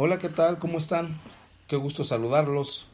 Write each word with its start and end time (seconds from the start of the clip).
Hola, 0.00 0.20
¿qué 0.20 0.28
tal? 0.28 0.60
¿Cómo 0.60 0.78
están? 0.78 1.20
Qué 1.66 1.74
gusto 1.74 2.04
saludarlos. 2.04 2.86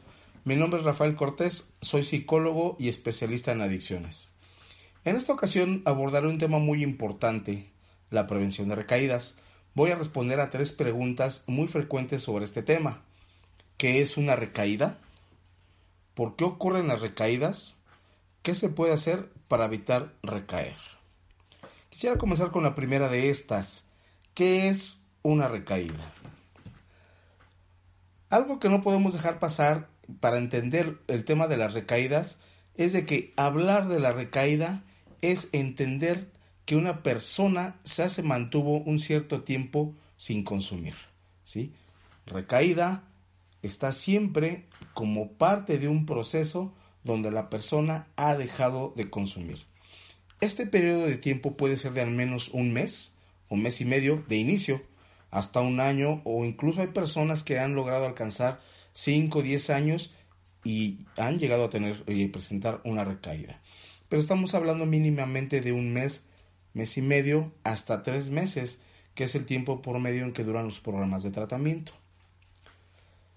Mi 0.43 0.55
nombre 0.55 0.79
es 0.79 0.85
Rafael 0.87 1.13
Cortés, 1.13 1.71
soy 1.79 2.01
psicólogo 2.01 2.77
y 2.79 2.89
especialista 2.89 3.51
en 3.51 3.61
adicciones. 3.61 4.29
En 5.03 5.15
esta 5.15 5.31
ocasión 5.31 5.83
abordaré 5.85 6.27
un 6.27 6.39
tema 6.39 6.57
muy 6.57 6.81
importante, 6.81 7.69
la 8.09 8.25
prevención 8.25 8.69
de 8.69 8.75
recaídas. 8.75 9.37
Voy 9.75 9.91
a 9.91 9.95
responder 9.95 10.39
a 10.39 10.49
tres 10.49 10.73
preguntas 10.73 11.43
muy 11.45 11.67
frecuentes 11.67 12.23
sobre 12.23 12.43
este 12.43 12.63
tema. 12.63 13.03
¿Qué 13.77 14.01
es 14.01 14.17
una 14.17 14.35
recaída? 14.35 14.97
¿Por 16.15 16.35
qué 16.35 16.43
ocurren 16.43 16.87
las 16.87 17.01
recaídas? 17.01 17.77
¿Qué 18.41 18.55
se 18.55 18.69
puede 18.69 18.93
hacer 18.93 19.29
para 19.47 19.65
evitar 19.65 20.11
recaer? 20.23 20.77
Quisiera 21.91 22.17
comenzar 22.17 22.49
con 22.49 22.63
la 22.63 22.73
primera 22.73 23.09
de 23.09 23.29
estas. 23.29 23.91
¿Qué 24.33 24.69
es 24.69 25.05
una 25.21 25.47
recaída? 25.47 26.15
Algo 28.35 28.59
que 28.59 28.67
no 28.67 28.81
podemos 28.81 29.13
dejar 29.13 29.39
pasar 29.39 29.87
para 30.19 30.37
entender 30.37 30.99
el 31.07 31.23
tema 31.23 31.47
de 31.47 31.55
las 31.55 31.73
recaídas 31.73 32.37
es 32.75 32.91
de 32.91 33.05
que 33.05 33.33
hablar 33.37 33.87
de 33.87 33.97
la 34.01 34.11
recaída 34.11 34.83
es 35.21 35.47
entender 35.53 36.33
que 36.65 36.75
una 36.75 37.01
persona 37.01 37.79
ya 37.85 38.09
se 38.09 38.23
mantuvo 38.23 38.79
un 38.79 38.99
cierto 38.99 39.43
tiempo 39.43 39.95
sin 40.17 40.43
consumir. 40.43 40.95
¿sí? 41.45 41.71
Recaída 42.25 43.05
está 43.61 43.93
siempre 43.93 44.65
como 44.93 45.31
parte 45.31 45.77
de 45.77 45.87
un 45.87 46.05
proceso 46.05 46.73
donde 47.05 47.31
la 47.31 47.49
persona 47.49 48.09
ha 48.17 48.35
dejado 48.35 48.91
de 48.97 49.09
consumir. 49.09 49.59
Este 50.41 50.67
periodo 50.67 51.05
de 51.05 51.15
tiempo 51.15 51.55
puede 51.55 51.77
ser 51.77 51.93
de 51.93 52.01
al 52.01 52.11
menos 52.11 52.49
un 52.49 52.73
mes 52.73 53.15
o 53.47 53.55
mes 53.55 53.79
y 53.79 53.85
medio 53.85 54.25
de 54.27 54.35
inicio, 54.35 54.81
hasta 55.35 55.59
un 55.59 55.81
año 55.81 56.21
o 56.23 56.45
incluso 56.45 56.79
hay 56.79 56.87
personas 56.87 57.43
que 57.43 57.59
han 57.59 57.75
logrado 57.75 58.05
alcanzar 58.05 58.61
5 58.93 59.39
o 59.39 59.41
10 59.41 59.69
años 59.69 60.13
y 60.63 60.99
han 61.17 61.37
llegado 61.37 61.65
a 61.65 61.69
tener 61.69 62.05
y 62.07 62.27
presentar 62.27 62.79
una 62.85 63.03
recaída. 63.03 63.59
Pero 64.07 64.21
estamos 64.21 64.55
hablando 64.55 64.85
mínimamente 64.85 65.59
de 65.59 65.73
un 65.73 65.91
mes, 65.91 66.25
mes 66.73 66.97
y 66.97 67.01
medio, 67.01 67.51
hasta 67.65 68.01
tres 68.01 68.29
meses, 68.29 68.81
que 69.13 69.25
es 69.25 69.35
el 69.35 69.45
tiempo 69.45 69.81
por 69.81 69.99
medio 69.99 70.23
en 70.23 70.31
que 70.31 70.45
duran 70.45 70.63
los 70.63 70.79
programas 70.79 71.21
de 71.23 71.31
tratamiento. 71.31 71.91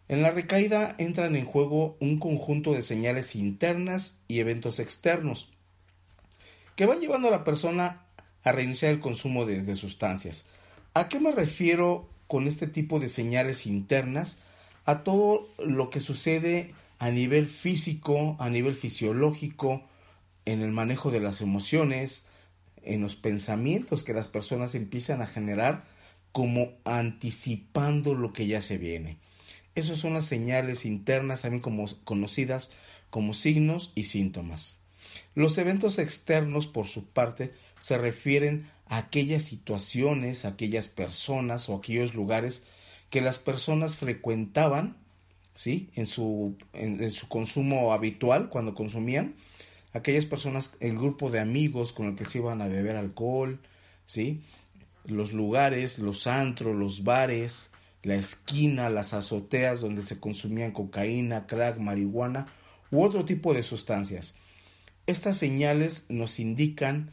En 0.07 0.23
la 0.23 0.31
recaída 0.31 0.95
entran 0.99 1.35
en 1.35 1.47
juego 1.47 1.97
un 1.99 2.21
conjunto 2.21 2.75
de 2.75 2.83
señales 2.83 3.35
internas 3.35 4.21
y 4.29 4.39
eventos 4.39 4.79
externos 4.79 5.51
que 6.77 6.87
van 6.87 7.01
llevando 7.01 7.27
a 7.27 7.33
la 7.33 7.43
persona 7.43 8.05
a 8.45 8.53
reiniciar 8.53 8.93
el 8.93 9.01
consumo 9.01 9.45
de 9.47 9.75
sustancias, 9.75 10.47
¿A 10.99 11.09
qué 11.09 11.21
me 11.21 11.31
refiero 11.31 12.09
con 12.27 12.49
este 12.49 12.67
tipo 12.67 12.99
de 12.99 13.09
señales 13.09 13.67
internas? 13.67 14.41
A 14.85 15.05
todo 15.05 15.49
lo 15.57 15.91
que 15.91 16.01
sucede 16.01 16.75
a 16.99 17.11
nivel 17.11 17.47
físico, 17.47 18.35
a 18.41 18.51
nivel 18.51 18.75
fisiológico, 18.75 19.85
en 20.45 20.61
el 20.61 20.73
manejo 20.73 21.13
de 21.13 21.21
las 21.21 21.41
emociones, 21.41 22.27
en 22.83 23.01
los 23.01 23.15
pensamientos 23.15 24.03
que 24.03 24.13
las 24.13 24.27
personas 24.27 24.75
empiezan 24.75 25.23
a 25.23 25.29
generar 25.29 25.85
como 26.33 26.73
anticipando 26.83 28.17
lo 28.17 28.33
que 28.33 28.49
ya 28.49 28.61
se 28.61 28.77
viene. 28.77 29.19
Esas 29.77 30.01
son 30.01 30.15
las 30.15 30.25
señales 30.25 30.85
internas, 30.85 31.43
también 31.43 31.63
conocidas 32.03 32.73
como 33.11 33.35
signos 33.35 33.93
y 33.95 34.03
síntomas. 34.05 34.81
Los 35.37 35.59
eventos 35.59 36.01
externos, 36.01 36.67
por 36.67 36.89
su 36.89 37.07
parte, 37.07 37.53
se 37.79 37.99
refieren 37.99 38.69
aquellas 38.89 39.45
situaciones, 39.45 40.45
aquellas 40.45 40.89
personas 40.89 41.69
o 41.69 41.77
aquellos 41.77 42.15
lugares 42.15 42.65
que 43.11 43.21
las 43.21 43.39
personas 43.39 43.97
frecuentaban, 43.97 44.97
¿sí? 45.55 45.91
En 45.95 46.07
su, 46.07 46.57
en, 46.73 47.11
su 47.11 47.29
consumo 47.29 47.93
habitual, 47.93 48.49
cuando 48.49 48.75
consumían, 48.75 49.35
aquellas 49.93 50.27
personas, 50.27 50.77
el 50.81 50.97
grupo 50.97 51.31
de 51.31 51.41
amigos 51.41 51.93
con 51.93 52.07
el 52.07 52.17
que 52.17 52.25
se 52.25 52.39
iban 52.39 52.63
a 52.63 52.69
beber 52.69 52.97
alcohol, 52.97 53.61
¿sí? 54.07 54.43
Los 55.05 55.33
lugares, 55.33 55.99
los 55.99 56.27
antros, 56.27 56.77
los 56.77 57.05
bares, 57.05 57.71
la 58.03 58.15
esquina, 58.15 58.91
las 58.91 59.15
azoteas 59.15 59.81
donde 59.81 60.03
se 60.03 60.21
consumían 60.21 60.73
cocaína, 60.73 61.47
crack, 61.47 61.79
marihuana 61.79 62.47
u 62.91 63.03
otro 63.03 63.25
tipo 63.25 63.55
de 63.55 63.63
sustancias. 63.63 64.37
Estas 65.07 65.39
señales 65.39 66.07
nos 66.09 66.39
indican 66.39 67.13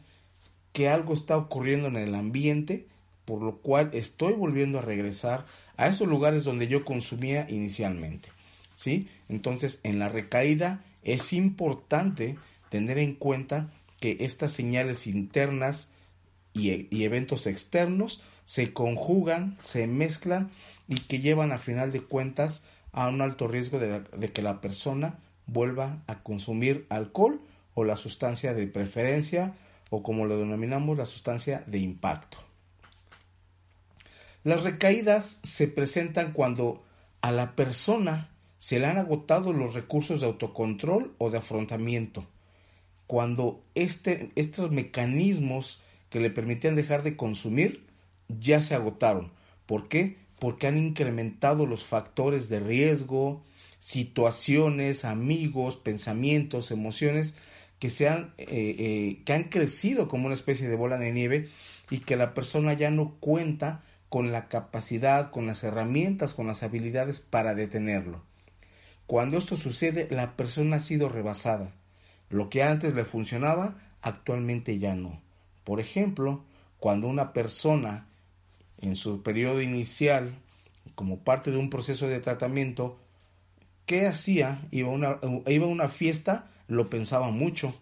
que 0.76 0.90
algo 0.90 1.14
está 1.14 1.38
ocurriendo 1.38 1.88
en 1.88 1.96
el 1.96 2.14
ambiente, 2.14 2.86
por 3.24 3.40
lo 3.40 3.56
cual 3.60 3.88
estoy 3.94 4.34
volviendo 4.34 4.78
a 4.78 4.82
regresar 4.82 5.46
a 5.78 5.88
esos 5.88 6.06
lugares 6.06 6.44
donde 6.44 6.68
yo 6.68 6.84
consumía 6.84 7.46
inicialmente. 7.48 8.28
¿Sí? 8.74 9.08
Entonces, 9.30 9.80
en 9.84 9.98
la 9.98 10.10
recaída 10.10 10.84
es 11.02 11.32
importante 11.32 12.36
tener 12.68 12.98
en 12.98 13.14
cuenta 13.14 13.72
que 14.00 14.18
estas 14.20 14.52
señales 14.52 15.06
internas 15.06 15.94
y, 16.52 17.02
eventos 17.02 17.46
externos 17.46 18.22
se 18.44 18.74
conjugan, 18.74 19.56
se 19.62 19.86
mezclan 19.86 20.50
y 20.88 20.96
que 20.96 21.20
llevan 21.20 21.52
a 21.52 21.58
final 21.58 21.90
de 21.90 22.02
cuentas 22.02 22.60
a 22.92 23.08
un 23.08 23.22
alto 23.22 23.48
riesgo 23.48 23.78
de 23.78 24.30
que 24.30 24.42
la 24.42 24.60
persona 24.60 25.20
vuelva 25.46 26.02
a 26.06 26.22
consumir 26.22 26.84
alcohol 26.90 27.40
o 27.72 27.84
la 27.84 27.96
sustancia 27.96 28.52
de 28.52 28.66
preferencia 28.66 29.54
o 29.90 30.02
como 30.02 30.26
lo 30.26 30.38
denominamos 30.38 30.96
la 30.96 31.06
sustancia 31.06 31.62
de 31.66 31.78
impacto. 31.78 32.38
Las 34.44 34.62
recaídas 34.62 35.40
se 35.42 35.68
presentan 35.68 36.32
cuando 36.32 36.84
a 37.20 37.32
la 37.32 37.56
persona 37.56 38.30
se 38.58 38.78
le 38.78 38.86
han 38.86 38.98
agotado 38.98 39.52
los 39.52 39.74
recursos 39.74 40.20
de 40.20 40.26
autocontrol 40.26 41.14
o 41.18 41.30
de 41.30 41.38
afrontamiento, 41.38 42.26
cuando 43.06 43.64
este, 43.74 44.30
estos 44.34 44.70
mecanismos 44.70 45.82
que 46.10 46.20
le 46.20 46.30
permitían 46.30 46.76
dejar 46.76 47.02
de 47.02 47.16
consumir 47.16 47.86
ya 48.28 48.62
se 48.62 48.74
agotaron. 48.74 49.32
¿Por 49.66 49.88
qué? 49.88 50.18
Porque 50.38 50.66
han 50.66 50.78
incrementado 50.78 51.66
los 51.66 51.84
factores 51.84 52.48
de 52.48 52.60
riesgo, 52.60 53.42
situaciones, 53.78 55.04
amigos, 55.04 55.76
pensamientos, 55.76 56.70
emociones 56.70 57.36
que, 57.78 57.90
sean, 57.90 58.32
eh, 58.38 58.46
eh, 58.48 59.22
que 59.24 59.32
han 59.32 59.44
crecido 59.44 60.08
como 60.08 60.26
una 60.26 60.34
especie 60.34 60.68
de 60.68 60.76
bola 60.76 60.98
de 60.98 61.12
nieve 61.12 61.48
y 61.90 62.00
que 62.00 62.16
la 62.16 62.34
persona 62.34 62.72
ya 62.72 62.90
no 62.90 63.14
cuenta 63.20 63.82
con 64.08 64.32
la 64.32 64.48
capacidad, 64.48 65.30
con 65.30 65.46
las 65.46 65.64
herramientas, 65.64 66.34
con 66.34 66.46
las 66.46 66.62
habilidades 66.62 67.20
para 67.20 67.54
detenerlo. 67.54 68.22
Cuando 69.06 69.36
esto 69.36 69.56
sucede, 69.56 70.08
la 70.10 70.36
persona 70.36 70.76
ha 70.76 70.80
sido 70.80 71.08
rebasada. 71.08 71.72
Lo 72.28 72.48
que 72.48 72.62
antes 72.62 72.94
le 72.94 73.04
funcionaba, 73.04 73.76
actualmente 74.02 74.78
ya 74.78 74.94
no. 74.94 75.20
Por 75.64 75.80
ejemplo, 75.80 76.44
cuando 76.78 77.08
una 77.08 77.32
persona 77.32 78.06
en 78.78 78.96
su 78.96 79.22
periodo 79.22 79.62
inicial, 79.62 80.34
como 80.94 81.18
parte 81.18 81.50
de 81.50 81.58
un 81.58 81.70
proceso 81.70 82.08
de 82.08 82.20
tratamiento, 82.20 82.98
¿qué 83.86 84.06
hacía? 84.06 84.60
Iba 84.70 84.90
una, 84.90 85.18
iba 85.46 85.66
a 85.66 85.70
una 85.70 85.88
fiesta 85.88 86.46
lo 86.68 86.88
pensaba 86.90 87.30
mucho, 87.30 87.74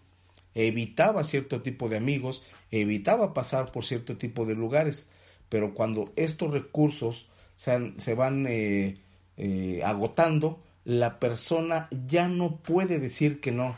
evitaba 0.53 1.23
cierto 1.23 1.61
tipo 1.61 1.89
de 1.89 1.97
amigos, 1.97 2.43
evitaba 2.71 3.33
pasar 3.33 3.71
por 3.71 3.85
cierto 3.85 4.17
tipo 4.17 4.45
de 4.45 4.55
lugares, 4.55 5.09
pero 5.49 5.73
cuando 5.73 6.11
estos 6.15 6.51
recursos 6.51 7.29
se, 7.55 8.13
van 8.15 8.45
eh, 8.47 8.97
eh, 9.37 9.81
agotando, 9.85 10.61
la 10.83 11.19
persona 11.19 11.87
ya 12.07 12.27
no 12.27 12.57
puede 12.57 12.99
decir 12.99 13.41
que 13.41 13.51
no. 13.51 13.75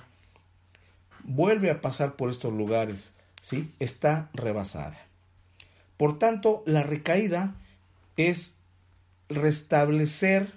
Vuelve 1.24 1.72
a 1.72 1.82
pasar 1.82 2.16
por 2.16 2.30
estos 2.30 2.54
lugares, 2.54 3.14
¿sí? 3.42 3.72
Está 3.80 4.30
rebasada. 4.34 4.98
Por 5.98 6.20
tanto, 6.20 6.64
la 6.66 6.84
recaída 6.84 7.56
es 8.18 8.58
restablecer 9.30 10.54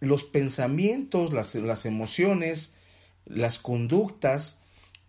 los 0.00 0.24
pensamientos, 0.24 1.32
las, 1.32 1.54
las 1.56 1.84
emociones, 1.84 2.74
las 3.30 3.58
conductas 3.58 4.58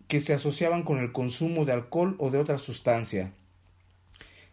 que 0.08 0.20
se 0.20 0.32
asociaban 0.32 0.82
con 0.82 0.98
el 0.98 1.12
consumo 1.12 1.64
de 1.64 1.72
alcohol 1.72 2.16
o 2.18 2.30
de 2.30 2.38
otra 2.38 2.58
sustancia. 2.58 3.32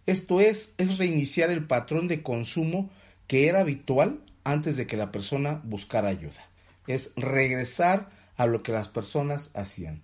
Esto 0.05 0.41
es, 0.41 0.73
es 0.77 0.97
reiniciar 0.97 1.49
el 1.51 1.67
patrón 1.67 2.07
de 2.07 2.23
consumo 2.23 2.89
que 3.27 3.47
era 3.47 3.59
habitual 3.59 4.21
antes 4.43 4.75
de 4.75 4.87
que 4.87 4.97
la 4.97 5.11
persona 5.11 5.61
buscara 5.63 6.09
ayuda. 6.09 6.49
Es 6.87 7.13
regresar 7.15 8.09
a 8.37 8.47
lo 8.47 8.63
que 8.63 8.71
las 8.71 8.87
personas 8.87 9.51
hacían. 9.53 10.01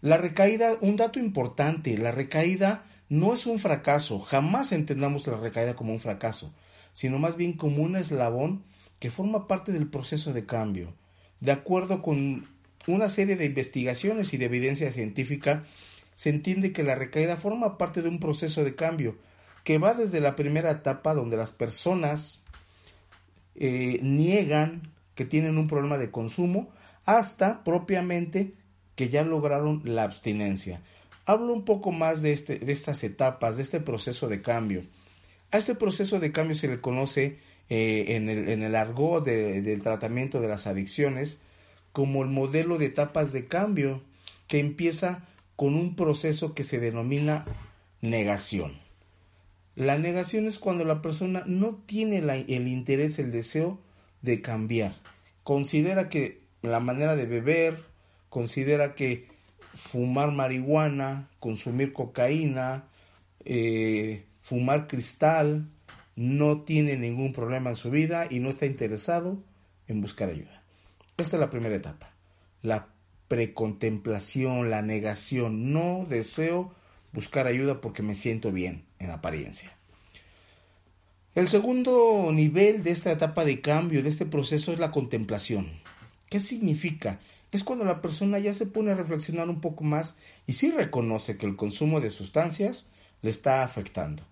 La 0.00 0.16
recaída, 0.16 0.76
un 0.80 0.96
dato 0.96 1.18
importante, 1.18 1.96
la 1.98 2.10
recaída 2.10 2.84
no 3.08 3.34
es 3.34 3.46
un 3.46 3.58
fracaso, 3.58 4.18
jamás 4.18 4.72
entendamos 4.72 5.26
la 5.26 5.36
recaída 5.36 5.76
como 5.76 5.92
un 5.92 6.00
fracaso, 6.00 6.54
sino 6.92 7.18
más 7.18 7.36
bien 7.36 7.52
como 7.52 7.82
un 7.82 7.96
eslabón 7.96 8.64
que 8.98 9.10
forma 9.10 9.46
parte 9.46 9.70
del 9.70 9.88
proceso 9.88 10.32
de 10.32 10.46
cambio. 10.46 10.94
De 11.40 11.52
acuerdo 11.52 12.02
con 12.02 12.48
una 12.86 13.08
serie 13.08 13.36
de 13.36 13.44
investigaciones 13.44 14.32
y 14.32 14.38
de 14.38 14.46
evidencia 14.46 14.90
científica, 14.92 15.64
se 16.14 16.30
entiende 16.30 16.72
que 16.72 16.82
la 16.82 16.94
recaída 16.94 17.36
forma 17.36 17.78
parte 17.78 18.02
de 18.02 18.08
un 18.08 18.18
proceso 18.18 18.64
de 18.64 18.74
cambio 18.74 19.16
que 19.64 19.78
va 19.78 19.94
desde 19.94 20.20
la 20.20 20.34
primera 20.34 20.70
etapa 20.70 21.14
donde 21.14 21.36
las 21.36 21.50
personas 21.50 22.42
eh, 23.54 24.00
niegan 24.02 24.90
que 25.14 25.24
tienen 25.24 25.58
un 25.58 25.68
problema 25.68 25.98
de 25.98 26.10
consumo 26.10 26.70
hasta 27.04 27.64
propiamente 27.64 28.54
que 28.94 29.08
ya 29.10 29.22
lograron 29.22 29.82
la 29.84 30.04
abstinencia. 30.04 30.82
Hablo 31.24 31.52
un 31.52 31.64
poco 31.64 31.92
más 31.92 32.22
de, 32.22 32.32
este, 32.32 32.58
de 32.58 32.72
estas 32.72 33.04
etapas, 33.04 33.56
de 33.56 33.62
este 33.62 33.80
proceso 33.80 34.28
de 34.28 34.40
cambio. 34.40 34.84
A 35.50 35.58
este 35.58 35.74
proceso 35.74 36.18
de 36.18 36.32
cambio 36.32 36.56
se 36.56 36.68
le 36.68 36.80
conoce 36.80 37.38
eh, 37.68 38.06
en, 38.16 38.28
el, 38.28 38.48
en, 38.48 38.62
el, 38.62 38.74
argot 38.74 39.24
del 39.24 39.80
tratamiento 39.82 40.40
de 40.40 40.48
las 40.48 40.66
adicciones 40.66 41.40
como 41.92 42.22
el 42.22 42.28
modelo 42.28 42.78
de 42.78 42.86
etapas 42.86 43.32
de 43.32 43.46
cambio 43.46 44.02
que 44.46 44.58
empieza 44.58 45.26
con 45.56 45.74
un 45.74 45.96
proceso 45.96 46.54
que 46.54 46.64
se 46.64 46.78
denomina 46.78 47.44
negación. 48.00 48.78
La 49.74 49.98
negación 49.98 50.46
es 50.46 50.58
cuando 50.58 50.84
la 50.84 51.02
persona 51.02 51.44
no 51.46 51.76
tiene 51.86 52.18
el 52.18 52.68
interés, 52.68 53.18
el 53.18 53.30
deseo 53.30 53.78
de 54.22 54.40
cambiar. 54.40 54.94
Considera 55.44 56.08
que 56.08 56.40
la 56.62 56.80
manera 56.80 57.14
de 57.16 57.26
beber, 57.26 57.84
considera 58.28 58.94
que 58.94 59.28
fumar 59.74 60.32
marihuana, 60.32 61.28
consumir 61.38 61.92
cocaína, 61.92 62.84
eh, 63.44 64.24
fumar 64.42 64.88
cristal, 64.88 65.68
no 66.16 66.62
tiene 66.62 66.96
ningún 66.96 67.32
problema 67.32 67.70
en 67.70 67.76
su 67.76 67.90
vida 67.90 68.26
y 68.28 68.40
no 68.40 68.50
está 68.50 68.66
interesado 68.66 69.38
en 69.86 70.00
buscar 70.00 70.30
ayuda. 70.30 70.57
Esta 71.18 71.36
es 71.36 71.40
la 71.40 71.50
primera 71.50 71.74
etapa, 71.74 72.12
la 72.62 72.86
precontemplación, 73.26 74.70
la 74.70 74.82
negación. 74.82 75.72
No 75.72 76.06
deseo 76.08 76.72
buscar 77.12 77.48
ayuda 77.48 77.80
porque 77.80 78.02
me 78.02 78.14
siento 78.14 78.52
bien 78.52 78.84
en 79.00 79.10
apariencia. 79.10 79.76
El 81.34 81.48
segundo 81.48 82.30
nivel 82.32 82.82
de 82.82 82.92
esta 82.92 83.10
etapa 83.10 83.44
de 83.44 83.60
cambio, 83.60 84.02
de 84.02 84.08
este 84.08 84.26
proceso, 84.26 84.72
es 84.72 84.78
la 84.78 84.92
contemplación. 84.92 85.80
¿Qué 86.30 86.38
significa? 86.38 87.18
Es 87.50 87.64
cuando 87.64 87.84
la 87.84 88.00
persona 88.00 88.38
ya 88.38 88.54
se 88.54 88.66
pone 88.66 88.92
a 88.92 88.96
reflexionar 88.96 89.48
un 89.48 89.60
poco 89.60 89.82
más 89.82 90.16
y 90.46 90.52
sí 90.52 90.70
reconoce 90.70 91.36
que 91.36 91.46
el 91.46 91.56
consumo 91.56 92.00
de 92.00 92.10
sustancias 92.10 92.88
le 93.22 93.30
está 93.30 93.64
afectando 93.64 94.22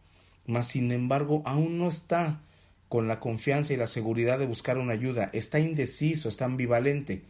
mas 0.47 0.69
sin 0.69 0.93
embargo 0.93 1.43
aún 1.45 1.79
no 1.79 1.89
está 1.89 2.41
con 2.89 3.09
la 3.09 3.21
confianza 3.21 3.73
y 3.73 3.77
la 3.77 3.87
seguridad 3.87 4.39
de 4.39 4.47
buscar 4.47 4.79
una 4.79 4.93
ayuda, 4.93 5.31
está 5.33 5.59
indeciso, 5.59 6.29
está 6.29 6.45
ambivalente. 6.45 7.23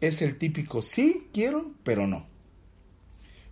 Es 0.00 0.22
el 0.22 0.36
típico 0.36 0.82
sí 0.82 1.28
quiero, 1.32 1.72
pero 1.84 2.06
no. 2.06 2.26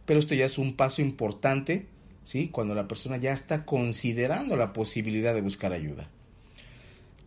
Pero 0.07 0.21
esto 0.21 0.35
ya 0.35 0.47
es 0.47 0.59
un 0.59 0.75
paso 0.75 1.03
importante, 1.03 1.87
¿sí? 2.25 2.49
Cuando 2.49 2.75
la 2.75 2.89
persona 2.89 3.19
ya 3.19 3.33
está 3.33 3.65
considerando 3.65 4.57
la 4.57 4.73
posibilidad 4.73 5.35
de 5.35 5.43
buscar 5.43 5.73
ayuda. 5.73 6.09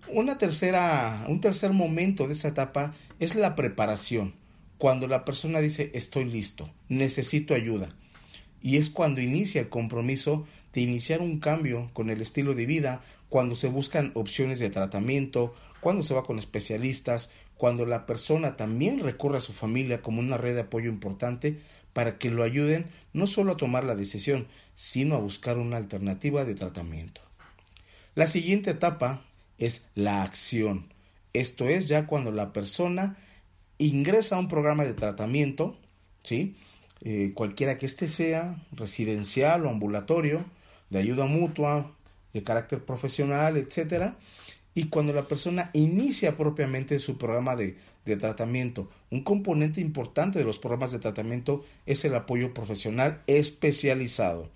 Una 0.10 0.38
tercera, 0.38 1.26
un 1.30 1.40
tercer 1.40 1.72
momento 1.72 2.28
de 2.28 2.34
esta 2.34 2.50
etapa 2.50 2.96
es 3.20 3.36
la 3.36 3.56
preparación, 3.56 4.34
cuando 4.82 5.08
la 5.08 5.26
persona 5.26 5.62
dice 5.62 5.92
estoy 5.94 6.26
listo, 6.26 6.72
necesito 6.90 7.54
ayuda. 7.54 7.96
Y 8.64 8.78
es 8.78 8.90
cuando 8.90 9.22
inicia 9.22 9.62
el 9.62 9.70
compromiso 9.70 10.48
de 10.74 10.82
iniciar 10.82 11.22
un 11.22 11.40
cambio 11.40 11.90
con 11.94 12.10
el 12.10 12.22
estilo 12.22 12.54
de 12.54 12.66
vida, 12.66 13.02
cuando 13.30 13.56
se 13.56 13.68
buscan 13.68 14.12
opciones 14.16 14.60
de 14.60 14.70
tratamiento, 14.70 15.54
cuando 15.80 16.04
se 16.04 16.14
va 16.14 16.24
con 16.24 16.38
especialistas, 16.38 17.30
cuando 17.56 17.86
la 17.86 18.06
persona 18.06 18.56
también 18.56 19.00
recurre 19.00 19.38
a 19.38 19.42
su 19.42 19.54
familia 19.54 20.02
como 20.02 20.20
una 20.20 20.38
red 20.38 20.56
de 20.56 20.62
apoyo 20.62 20.90
importante 20.90 21.60
para 21.94 22.18
que 22.18 22.30
lo 22.30 22.44
ayuden 22.44 22.86
no 23.14 23.28
solo 23.28 23.54
a 23.54 23.58
tomar 23.58 23.84
la 23.84 23.96
decisión, 23.96 24.48
sino 24.76 25.16
a 25.16 25.20
buscar 25.20 25.58
una 25.58 25.78
alternativa 25.78 26.46
de 26.46 26.56
tratamiento. 26.56 27.22
La 28.16 28.28
siguiente 28.28 28.72
etapa 28.72 29.22
es 29.58 29.86
la 29.96 30.24
acción. 30.24 30.92
Esto 31.34 31.68
es 31.68 31.88
ya 31.88 32.08
cuando 32.08 32.32
la 32.32 32.52
persona 32.52 33.18
ingresa 33.78 34.36
a 34.36 34.40
un 34.40 34.48
programa 34.48 34.86
de 34.86 34.94
tratamiento, 34.94 35.78
¿sí? 36.24 36.56
Eh, 37.04 37.32
cualquiera 37.34 37.78
que 37.78 37.86
éste 37.86 38.08
sea, 38.08 38.64
residencial 38.72 39.66
o 39.66 39.70
ambulatorio, 39.70 40.46
de 40.92 41.00
ayuda 41.00 41.26
mutua, 41.26 41.96
de 42.34 42.44
carácter 42.44 42.86
profesional, 42.86 43.58
etcétera, 43.58 44.18
y 44.76 44.86
cuando 44.86 45.14
la 45.14 45.24
persona 45.24 45.72
inicia 45.74 46.38
propiamente 46.38 47.00
su 47.00 47.18
programa 47.18 47.56
de, 47.56 47.78
de, 48.06 48.16
tratamiento. 48.16 48.88
Un 49.10 49.24
componente 49.24 49.82
importante 49.82 50.40
de 50.40 50.46
los 50.46 50.60
programas 50.60 50.92
de 50.92 51.00
tratamiento 51.00 51.66
es 51.86 52.06
el 52.06 52.16
apoyo 52.16 52.54
profesional 52.54 53.22
especializado. 53.28 54.50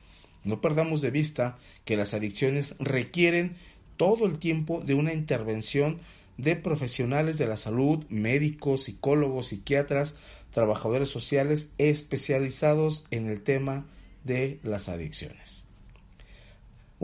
No 0.44 0.62
perdamos 0.62 1.02
de 1.02 1.12
vista 1.12 1.58
que 1.84 1.98
las 1.98 2.14
adicciones 2.14 2.76
requieren 2.80 3.56
todo 3.98 4.26
el 4.26 4.40
tiempo 4.40 4.82
de 4.86 4.94
una 4.94 5.14
intervención 5.14 6.00
de 6.38 6.56
profesionales 6.56 7.38
de 7.38 7.48
la 7.48 7.58
salud, 7.58 8.06
médicos, 8.10 8.84
psicólogos, 8.84 9.48
psiquiatras, 9.48 10.16
trabajadores 10.52 11.10
sociales 11.10 11.74
especializados 11.78 13.06
en 13.12 13.28
el 13.28 13.42
tema 13.42 13.86
de 14.24 14.60
las 14.64 14.90
adicciones. 14.90 15.65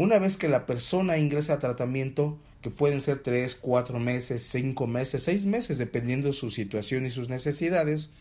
Una 0.01 0.17
vez 0.17 0.35
que 0.35 0.49
la 0.49 0.65
persona 0.65 1.19
ingresa 1.19 1.53
a 1.53 1.59
tratamiento, 1.59 2.39
que 2.63 2.71
pueden 2.71 3.01
ser 3.01 3.21
3, 3.21 3.53
4 3.53 3.99
meses, 3.99 4.41
5 4.41 4.87
meses, 4.87 5.21
6 5.21 5.45
meses, 5.45 5.77
dependiendo 5.77 6.25
de 6.25 6.33
su 6.33 6.49
situación 6.49 7.05
y 7.05 7.11
sus 7.11 7.29
necesidades, 7.29 8.11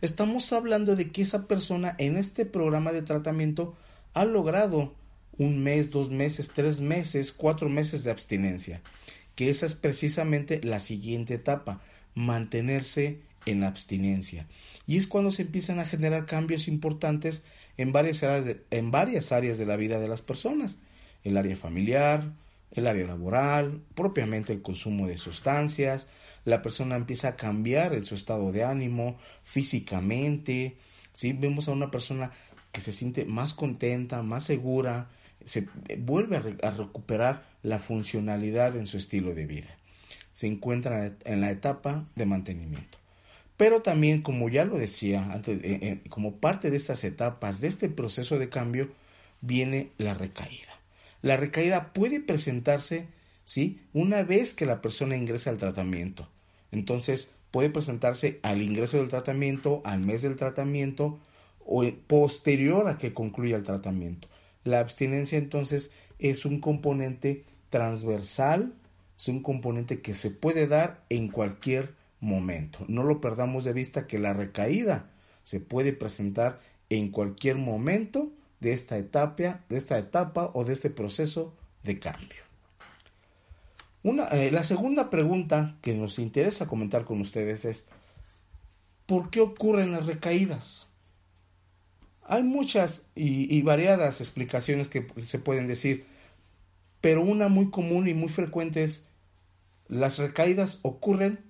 estamos 0.00 0.52
hablando 0.52 0.96
de 0.96 1.12
que 1.12 1.22
esa 1.22 1.46
persona 1.46 1.94
en 1.98 2.16
este 2.16 2.46
programa 2.46 2.90
de 2.90 3.02
tratamiento 3.02 3.76
ha 4.12 4.24
logrado 4.24 4.92
un 5.38 5.62
mes, 5.62 5.92
dos 5.92 6.10
meses, 6.10 6.50
tres 6.52 6.80
meses, 6.80 7.30
cuatro 7.30 7.68
meses 7.68 8.02
de 8.02 8.10
abstinencia, 8.10 8.82
que 9.36 9.50
esa 9.50 9.66
es 9.66 9.76
precisamente 9.76 10.60
la 10.64 10.80
siguiente 10.80 11.34
etapa, 11.34 11.80
mantenerse 12.16 13.20
en 13.46 13.64
abstinencia. 13.64 14.46
Y 14.86 14.98
es 14.98 15.06
cuando 15.06 15.30
se 15.30 15.42
empiezan 15.42 15.78
a 15.78 15.86
generar 15.86 16.26
cambios 16.26 16.68
importantes 16.68 17.44
en 17.76 17.92
varias, 17.92 18.22
áreas 18.22 18.44
de, 18.44 18.64
áreas 19.30 19.58
la 19.58 19.76
vida 19.76 19.98
de 19.98 20.08
las 20.08 20.22
personas, 20.22 20.78
el 21.24 21.36
área 21.36 21.56
familiar, 21.56 22.32
el 22.72 22.86
área 22.86 23.06
laboral, 23.06 23.80
propiamente 23.94 24.52
el 24.52 24.62
consumo 24.62 25.06
de 25.06 25.16
sustancias, 25.16 26.08
la 26.44 26.62
persona 26.62 26.96
empieza 26.96 27.28
a 27.28 27.36
cambiar 27.36 27.94
en 27.94 28.02
su 28.02 28.14
estado 28.14 28.52
de 28.52 28.64
ánimo, 28.64 29.16
físicamente, 29.42 30.76
¿sí? 31.12 31.32
vemos 31.32 31.68
a 31.68 31.72
una 31.72 31.90
persona 31.90 32.32
que 32.72 32.80
se 32.80 32.92
siente 32.92 33.24
más 33.24 33.54
contenta, 33.54 34.22
más 34.22 34.44
segura, 34.44 35.08
se 35.44 35.68
vuelve 35.98 36.36
a, 36.36 36.66
a 36.66 36.70
recuperar 36.70 37.44
la 37.62 37.78
funcionalidad 37.78 38.76
en 38.76 38.86
su 38.86 38.96
estilo 38.96 39.34
de 39.34 39.46
vida. 39.46 39.76
Se 40.34 40.46
encuentra 40.46 41.12
en 41.24 41.40
la 41.40 41.50
etapa 41.50 42.04
de 42.14 42.26
mantenimiento. 42.26 42.98
Pero 43.56 43.82
también, 43.82 44.22
como 44.22 44.48
ya 44.48 44.64
lo 44.64 44.76
decía 44.76 45.32
antes, 45.32 45.60
eh, 45.60 45.78
eh, 45.82 46.00
como 46.08 46.36
parte 46.36 46.70
de 46.70 46.76
estas 46.76 47.04
etapas, 47.04 47.60
de 47.60 47.68
este 47.68 47.88
proceso 47.88 48.38
de 48.38 48.48
cambio, 48.48 48.90
viene 49.40 49.90
la 49.98 50.14
recaída. 50.14 50.80
La 51.22 51.36
recaída 51.36 51.92
puede 51.92 52.20
presentarse, 52.20 53.08
¿sí? 53.44 53.80
Una 53.92 54.22
vez 54.22 54.54
que 54.54 54.66
la 54.66 54.82
persona 54.82 55.16
ingresa 55.16 55.50
al 55.50 55.56
tratamiento. 55.56 56.28
Entonces, 56.70 57.32
puede 57.50 57.70
presentarse 57.70 58.38
al 58.42 58.60
ingreso 58.60 58.98
del 58.98 59.08
tratamiento, 59.08 59.80
al 59.84 60.00
mes 60.00 60.22
del 60.22 60.36
tratamiento 60.36 61.18
o 61.64 61.84
posterior 62.06 62.88
a 62.88 62.98
que 62.98 63.14
concluya 63.14 63.56
el 63.56 63.62
tratamiento. 63.62 64.28
La 64.64 64.80
abstinencia 64.80 65.38
entonces 65.38 65.90
es 66.18 66.44
un 66.44 66.60
componente 66.60 67.44
transversal, 67.70 68.74
es 69.18 69.28
un 69.28 69.42
componente 69.42 70.00
que 70.00 70.14
se 70.14 70.30
puede 70.30 70.66
dar 70.66 71.04
en 71.08 71.28
cualquier 71.28 71.94
momento. 72.26 72.84
No 72.88 73.04
lo 73.04 73.20
perdamos 73.20 73.64
de 73.64 73.72
vista 73.72 74.06
que 74.06 74.18
la 74.18 74.34
recaída 74.34 75.10
se 75.42 75.60
puede 75.60 75.92
presentar 75.92 76.60
en 76.90 77.10
cualquier 77.10 77.56
momento 77.56 78.32
de 78.60 78.72
esta 78.72 78.98
etapa, 78.98 79.60
de 79.68 79.76
esta 79.76 79.98
etapa 79.98 80.50
o 80.52 80.64
de 80.64 80.72
este 80.72 80.90
proceso 80.90 81.54
de 81.84 81.98
cambio. 81.98 82.44
Una, 84.02 84.28
eh, 84.28 84.50
la 84.50 84.62
segunda 84.62 85.08
pregunta 85.08 85.76
que 85.82 85.94
nos 85.94 86.18
interesa 86.18 86.66
comentar 86.66 87.04
con 87.04 87.20
ustedes 87.20 87.64
es, 87.64 87.88
¿por 89.06 89.30
qué 89.30 89.40
ocurren 89.40 89.92
las 89.92 90.06
recaídas? 90.06 90.90
Hay 92.22 92.42
muchas 92.42 93.06
y, 93.14 93.54
y 93.56 93.62
variadas 93.62 94.20
explicaciones 94.20 94.88
que 94.88 95.06
se 95.18 95.38
pueden 95.38 95.66
decir, 95.66 96.06
pero 97.00 97.22
una 97.22 97.48
muy 97.48 97.70
común 97.70 98.08
y 98.08 98.14
muy 98.14 98.28
frecuente 98.28 98.82
es, 98.82 99.06
las 99.88 100.18
recaídas 100.18 100.80
ocurren 100.82 101.45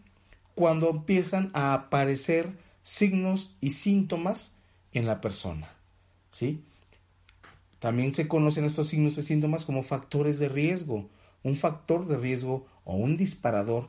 cuando 0.56 0.88
empiezan 0.88 1.50
a 1.52 1.74
aparecer 1.74 2.50
signos 2.82 3.54
y 3.60 3.70
síntomas 3.70 4.56
en 4.92 5.06
la 5.06 5.20
persona. 5.20 5.68
¿sí? 6.30 6.64
También 7.78 8.14
se 8.14 8.26
conocen 8.26 8.64
estos 8.64 8.88
signos 8.88 9.18
y 9.18 9.22
síntomas 9.22 9.66
como 9.66 9.82
factores 9.82 10.38
de 10.38 10.48
riesgo. 10.48 11.08
Un 11.42 11.56
factor 11.56 12.06
de 12.06 12.16
riesgo 12.16 12.66
o 12.84 12.96
un 12.96 13.18
disparador 13.18 13.88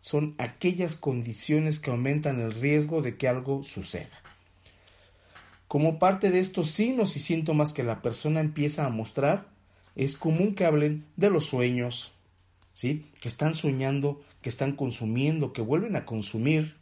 son 0.00 0.34
aquellas 0.38 0.96
condiciones 0.96 1.78
que 1.78 1.90
aumentan 1.90 2.40
el 2.40 2.54
riesgo 2.54 3.02
de 3.02 3.16
que 3.16 3.28
algo 3.28 3.62
suceda. 3.62 4.22
Como 5.68 5.98
parte 5.98 6.30
de 6.30 6.40
estos 6.40 6.70
signos 6.70 7.16
y 7.16 7.20
síntomas 7.20 7.74
que 7.74 7.82
la 7.82 8.00
persona 8.00 8.40
empieza 8.40 8.86
a 8.86 8.88
mostrar, 8.88 9.46
es 9.94 10.16
común 10.16 10.54
que 10.54 10.64
hablen 10.64 11.04
de 11.16 11.28
los 11.28 11.44
sueños, 11.44 12.12
¿sí? 12.78 13.10
Que 13.20 13.26
están 13.26 13.54
soñando, 13.54 14.20
que 14.40 14.48
están 14.48 14.76
consumiendo, 14.76 15.52
que 15.52 15.62
vuelven 15.62 15.96
a 15.96 16.04
consumir, 16.04 16.76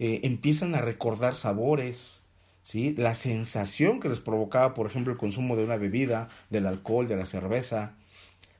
eh, 0.00 0.22
empiezan 0.24 0.74
a 0.74 0.80
recordar 0.80 1.36
sabores, 1.36 2.24
¿sí? 2.64 2.92
La 2.98 3.14
sensación 3.14 4.00
que 4.00 4.08
les 4.08 4.18
provocaba, 4.18 4.74
por 4.74 4.88
ejemplo, 4.88 5.12
el 5.12 5.20
consumo 5.20 5.54
de 5.54 5.62
una 5.62 5.76
bebida, 5.76 6.30
del 6.50 6.66
alcohol, 6.66 7.06
de 7.06 7.14
la 7.14 7.26
cerveza, 7.26 7.94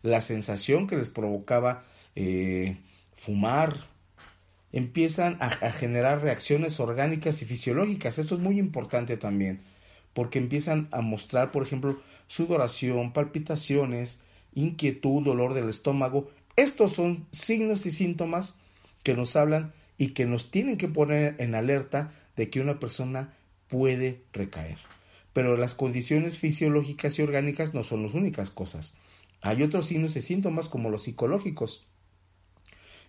la 0.03 0.21
sensación 0.21 0.87
que 0.87 0.95
les 0.95 1.11
provocaba 1.11 1.83
eh, 2.15 2.77
fumar, 3.17 3.89
empiezan 4.71 5.39
a, 5.41 5.51
generar 5.73 6.23
reacciones 6.23 6.79
orgánicas 6.79 7.43
y 7.43 7.47
fisiológicas. 7.47 8.19
Esto 8.19 8.37
es 8.37 8.41
muy 8.41 8.61
importante 8.61 9.17
también, 9.17 9.63
porque 10.15 10.39
empiezan 10.39 10.87
a 10.93 11.01
mostrar, 11.01 11.51
por 11.51 11.65
ejemplo, 11.65 12.01
sudoración, 12.29 13.13
palpitaciones, 13.13 14.23
inquietud, 14.55 15.23
dolor 15.23 15.55
del 15.55 15.69
estómago. 15.69 16.31
Estos 16.57 16.93
son 16.93 17.27
signos 17.33 17.87
y 17.87 17.93
síntomas 17.93 18.59
que 19.03 19.15
nos 19.15 19.37
hablan 19.37 19.73
y 19.99 20.09
que 20.09 20.27
nos 20.27 20.51
tienen 20.51 20.79
que 20.79 20.89
poner 20.89 21.37
en 21.39 21.55
alerta 21.55 22.13
de 22.37 22.51
que 22.51 22.61
una 22.61 22.79
persona 22.79 23.35
puede 23.69 24.23
recaer. 24.33 24.79
Pero 25.33 25.57
las 25.57 25.75
condiciones 25.75 26.39
fisiológicas 26.39 27.19
y 27.19 27.23
orgánicas 27.23 27.75
no 27.75 27.83
son 27.83 28.03
las 28.03 28.15
únicas 28.15 28.51
cosas. 28.51 28.97
Hay 29.41 29.63
otros 29.63 29.87
signos 29.87 30.17
y 30.17 30.23
síntomas 30.23 30.69
como 30.69 30.91
los 30.91 31.05
psicológicos 31.05 31.87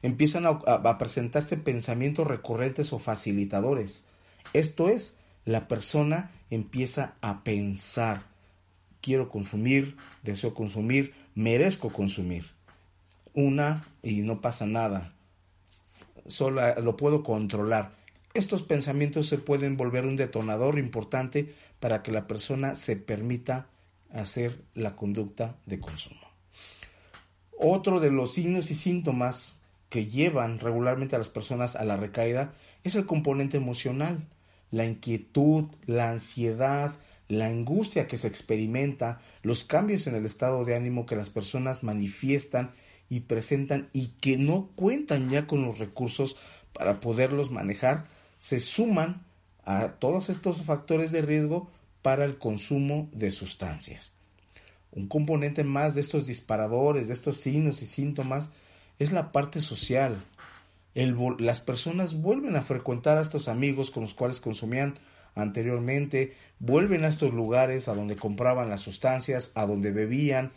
empiezan 0.04 0.46
a, 0.46 0.98
presentarse 0.98 1.58
pensamientos 1.58 2.28
recurrentes 2.28 2.94
o 2.94 3.00
facilitadores. 3.00 4.06
Esto 4.52 4.90
es, 4.90 5.18
la 5.46 5.68
persona 5.68 6.32
empieza 6.50 7.16
a 7.22 7.44
pensar, 7.44 8.28
quiero 9.02 9.30
consumir, 9.30 9.96
deseo 10.22 10.54
consumir, 10.54 11.14
merezco 11.36 11.92
consumir. 11.92 12.46
Una 13.34 13.88
y 14.04 14.22
no 14.22 14.42
pasa 14.42 14.66
nada, 14.66 15.14
solo 16.28 16.62
lo 16.82 16.96
puedo 16.96 17.24
controlar. 17.24 17.92
Estos 18.34 18.64
pensamientos 18.64 19.28
se 19.28 19.38
pueden 19.38 19.78
volver 19.78 20.06
un 20.06 20.16
detonador 20.16 20.80
importante 20.80 21.54
para 21.80 22.02
que 22.02 22.12
la 22.12 22.28
persona 22.28 22.76
se 22.76 22.96
permita 22.96 23.68
hacer 24.12 24.62
la 24.74 24.96
conducta 24.96 25.56
de 25.66 25.80
consumo. 25.80 26.22
Otro 27.58 28.00
de 28.00 28.12
los 28.12 28.34
signos 28.34 28.72
y 28.72 28.76
síntomas 28.76 29.60
que 29.90 30.06
llevan 30.08 30.60
regularmente 30.60 31.16
a 31.16 31.20
las 31.20 31.30
personas 31.30 31.76
a 31.76 31.84
la 31.86 31.98
recaída 31.98 32.54
es 32.84 32.96
el 32.96 33.06
componente 33.06 33.58
emocional, 33.58 34.28
la 34.72 34.86
inquietud, 34.86 35.66
la 35.86 36.10
ansiedad, 36.10 36.96
la 37.34 37.48
angustia 37.48 38.08
que 38.08 38.18
se 38.18 38.28
experimenta, 38.28 39.22
los 39.42 39.64
cambios 39.64 40.08
en 40.08 40.16
el 40.16 40.26
estado 40.26 40.66
de 40.66 40.76
ánimo 40.76 41.06
que 41.06 41.16
las 41.16 41.30
personas 41.30 41.84
manifiestan 41.84 42.72
y 43.10 43.22
presentan 43.22 43.90
y 43.94 44.08
que 44.20 44.38
no 44.38 44.70
cuentan 44.76 45.30
ya 45.30 45.48
con 45.48 45.64
los 45.64 45.80
recursos 45.80 46.38
para 46.74 47.00
poderlos 47.00 47.52
manejar, 47.52 48.08
se 48.40 48.60
suman 48.60 49.26
a 49.66 49.94
todos 50.00 50.30
estos 50.30 50.64
factores 50.64 51.12
de 51.12 51.22
riesgo 51.22 51.70
para 52.02 52.26
el 52.26 52.38
consumo 52.38 53.10
de 53.14 53.32
sustancias. 53.32 54.14
Un 54.92 55.08
componente 55.08 55.64
más 55.64 55.96
de 55.96 56.02
estos 56.02 56.28
disparadores, 56.28 57.08
de 57.08 57.14
estos 57.14 57.38
signos 57.38 57.82
y 57.82 57.86
síntomas, 57.86 58.50
es 59.00 59.12
la 59.12 59.32
parte 59.32 59.60
social. 59.62 60.24
las 61.40 61.62
personas 61.62 62.22
vuelven 62.22 62.56
a 62.56 62.62
frecuentar 62.62 63.18
a 63.18 63.22
estos 63.22 63.48
amigos 63.48 63.90
con 63.90 64.04
los 64.04 64.14
cuales 64.14 64.40
consumían 64.40 65.00
anteriormente, 65.36 66.34
vuelven 66.60 67.06
a 67.06 67.08
estos 67.08 67.34
lugares 67.34 67.88
a 67.88 67.96
donde 67.96 68.16
compraban 68.16 68.70
las 68.70 68.82
sustancias, 68.82 69.52
a 69.56 69.66
donde 69.66 69.92
bebían, 69.92 70.52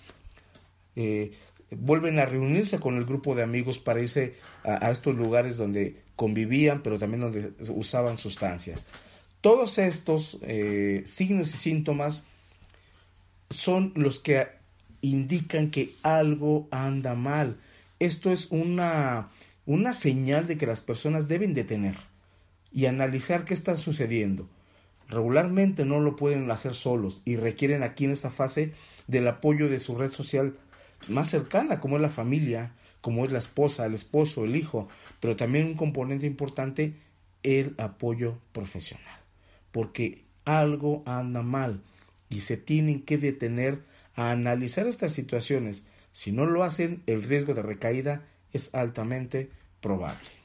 eh, 0.95 1.33
vuelven 1.71 2.19
a 2.19 2.27
reunirse 2.27 2.79
con 2.79 2.97
el 2.97 3.05
grupo 3.05 3.35
de 3.35 3.43
amigos 3.43 3.79
para 3.79 4.01
irse 4.01 4.35
a, 4.65 4.91
estos 4.91 5.15
lugares 5.15 5.57
donde 5.57 6.03
convivían, 6.15 6.83
pero 6.83 6.99
también 6.99 7.21
donde 7.21 7.53
usaban 7.71 8.19
sustancias. 8.19 8.87
Todos 9.41 9.79
estos 9.79 10.39
eh, 10.43 11.03
signos 11.07 11.55
y 11.55 11.59
síntomas 11.59 12.25
son 13.51 13.93
los 13.95 14.21
que 14.21 14.49
indican 15.01 15.71
que 15.71 15.95
algo 16.03 16.69
anda 16.71 17.15
mal, 17.15 17.59
esto 17.99 18.31
es 18.31 18.49
una, 18.51 19.31
una 19.65 19.93
señal 19.93 20.47
de 20.47 20.59
que 20.59 20.67
las 20.67 20.81
personas 20.81 21.29
deben 21.29 21.55
detener 21.55 21.97
y 22.73 22.87
analizar 22.87 23.45
qué 23.45 23.55
está 23.55 23.77
sucediendo. 23.77 24.49
Regularmente 25.09 25.85
no 25.85 26.01
lo 26.01 26.17
pueden 26.17 26.51
hacer 26.51 26.75
solos 26.75 27.23
y 27.25 27.37
requieren 27.37 27.83
aquí 27.83 28.05
en 28.05 28.11
esta 28.11 28.31
fase 28.31 28.73
del 29.07 29.29
apoyo 29.29 29.69
de 29.69 29.79
su 29.79 29.97
red 29.97 30.11
social 30.11 30.57
más 31.09 31.29
cercana, 31.29 31.81
como 31.81 31.97
es 31.97 32.03
la 32.03 32.09
familia, 32.09 32.73
como 33.01 33.25
es 33.25 33.33
la 33.33 33.39
esposa, 33.39 33.87
el 33.87 33.95
esposo, 33.95 34.45
el 34.45 34.57
hijo, 34.57 34.89
pero 35.21 35.37
también 35.37 35.67
un 35.67 35.75
componente 35.75 36.27
importante, 36.27 36.95
el 37.43 37.75
apoyo 37.79 38.39
profesional, 38.53 39.21
porque 39.71 40.25
algo 40.45 41.03
anda 41.07 41.43
mal 41.43 41.83
y 42.29 42.41
se 42.41 42.57
tienen 42.57 43.03
que 43.03 43.19
detener 43.19 43.83
a 44.17 44.33
analizar 44.33 44.87
estas 44.87 45.13
situaciones 45.13 45.87
si 46.17 46.33
no 46.33 46.47
lo 46.47 46.65
hacen, 46.65 47.03
el 47.05 47.23
riesgo 47.23 47.53
de 47.53 47.61
recaída 47.61 48.23
es 48.55 48.75
altamente 48.75 49.51
probable. 49.83 50.36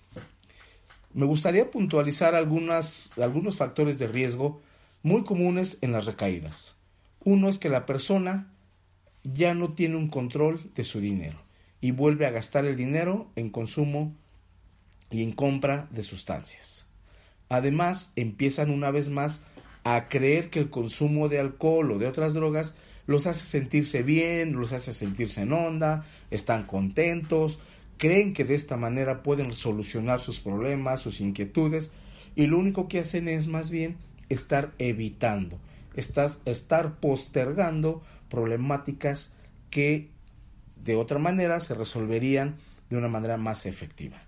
Me 1.13 1.25
gustaría 1.25 1.69
puntualizar 1.69 2.35
algunos 2.35 3.11
factores 3.57 3.99
de 3.99 4.07
riesgo 4.07 4.61
muy 5.03 5.23
comunes 5.23 5.77
en 5.81 5.91
las 5.91 6.05
recaídas. 6.05 6.75
Uno 7.23 7.49
es 7.49 7.59
que 7.59 7.69
la 7.69 7.85
persona 7.85 8.51
ya 9.23 9.53
no 9.53 9.73
tiene 9.73 9.97
un 9.97 10.07
control 10.07 10.71
de 10.75 10.83
su 10.83 10.99
dinero 10.99 11.39
y 11.81 11.91
vuelve 11.91 12.25
a 12.25 12.31
gastar 12.31 12.65
el 12.65 12.75
dinero 12.75 13.29
en 13.35 13.49
consumo 13.49 14.15
y 15.09 15.23
en 15.23 15.31
compra 15.31 15.87
de 15.91 16.03
sustancias. 16.03 16.87
Además, 17.49 18.13
empiezan 18.15 18.71
una 18.71 18.91
vez 18.91 19.09
más 19.09 19.41
a 19.83 20.07
creer 20.07 20.49
que 20.49 20.59
el 20.59 20.69
consumo 20.69 21.27
de 21.27 21.39
alcohol 21.39 21.91
o 21.91 21.99
de 21.99 22.07
otras 22.07 22.33
drogas 22.33 22.75
los 23.07 23.27
hace 23.27 23.43
sentirse 23.43 24.03
bien, 24.03 24.53
los 24.53 24.71
hace 24.71 24.93
sentirse 24.93 25.41
en 25.41 25.51
onda, 25.51 26.05
están 26.29 26.63
contentos, 26.63 27.59
creen 28.01 28.33
que 28.33 28.45
de 28.45 28.55
esta 28.55 28.77
manera 28.77 29.21
pueden 29.21 29.53
solucionar 29.53 30.19
sus 30.19 30.39
problemas, 30.39 31.01
sus 31.01 31.21
inquietudes, 31.21 31.91
y 32.35 32.47
lo 32.47 32.57
único 32.57 32.87
que 32.87 32.97
hacen 32.97 33.27
es 33.27 33.45
más 33.45 33.69
bien 33.69 33.97
estar 34.27 34.71
evitando, 34.79 35.59
estar 35.93 36.99
postergando 36.99 38.01
problemáticas 38.27 39.35
que 39.69 40.09
de 40.83 40.95
otra 40.95 41.19
manera 41.19 41.59
se 41.59 41.75
resolverían 41.75 42.55
de 42.89 42.97
una 42.97 43.07
manera 43.07 43.37
más 43.37 43.67
efectiva. 43.67 44.23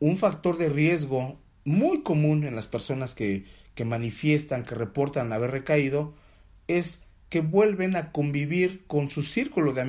Un 0.00 0.16
factor 0.16 0.56
de 0.56 0.70
riesgo 0.70 1.38
muy 1.66 2.02
común 2.02 2.44
en 2.44 2.56
las 2.56 2.66
personas 2.66 3.14
que, 3.14 3.44
que 3.74 3.84
manifiestan, 3.84 4.64
que 4.64 4.74
reportan 4.74 5.34
haber 5.34 5.50
recaído, 5.50 6.14
es 6.66 7.04
que 7.28 7.42
vuelven 7.42 7.94
a 7.96 8.10
convivir 8.10 8.86
con 8.86 9.10
su 9.10 9.22
círculo 9.22 9.74
de, 9.74 9.84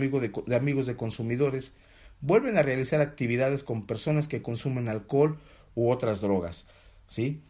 de, 0.45 0.55
amigos 0.57 0.87
de 0.87 0.97
consumidores, 0.97 1.73
vuelven 2.21 2.57
a 2.57 2.63
realizar 2.63 3.01
actividades 3.01 3.63
con 3.63 3.85
personas 3.85 4.27
que 4.27 4.41
consumen 4.41 4.87
alcohol 4.87 5.37
u 5.75 5.89
otras 5.89 6.21
drogas, 6.21 6.67
¿sí? 7.07 7.41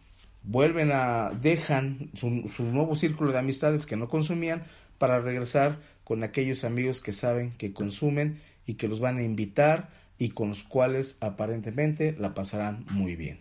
Vuelven 0.43 0.91
a, 0.91 1.31
dejan 1.31 2.12
su, 2.13 2.29
nuevo 2.63 2.95
círculo 2.95 3.31
de 3.31 3.39
amistades 3.39 3.86
que 3.86 3.95
no 3.95 4.07
consumían 4.10 4.63
para 4.98 5.19
regresar 5.19 5.79
con 6.03 6.24
aquellos 6.24 6.63
amigos 6.63 7.01
que 7.01 7.12
saben 7.12 7.51
que 7.51 7.74
consumen 7.74 8.39
y 8.67 8.75
que 8.75 8.88
los 8.88 9.00
van 9.00 9.17
a 9.17 9.24
invitar 9.24 9.89
y 10.17 10.29
con 10.29 10.50
los 10.50 10.63
cuales 10.63 11.17
aparentemente 11.19 12.15
la 12.17 12.34
pasarán 12.34 12.86
muy 12.91 13.15
bien. 13.15 13.39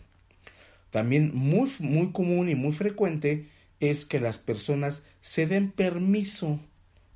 También 0.90 1.34
muy, 1.34 1.70
muy 1.80 2.12
común 2.12 2.48
y 2.48 2.54
muy 2.54 2.72
frecuente 2.72 3.48
es 3.80 4.06
que 4.06 4.20
las 4.20 4.38
personas 4.38 5.04
se 5.20 5.46
den 5.46 5.70
permiso 5.70 6.58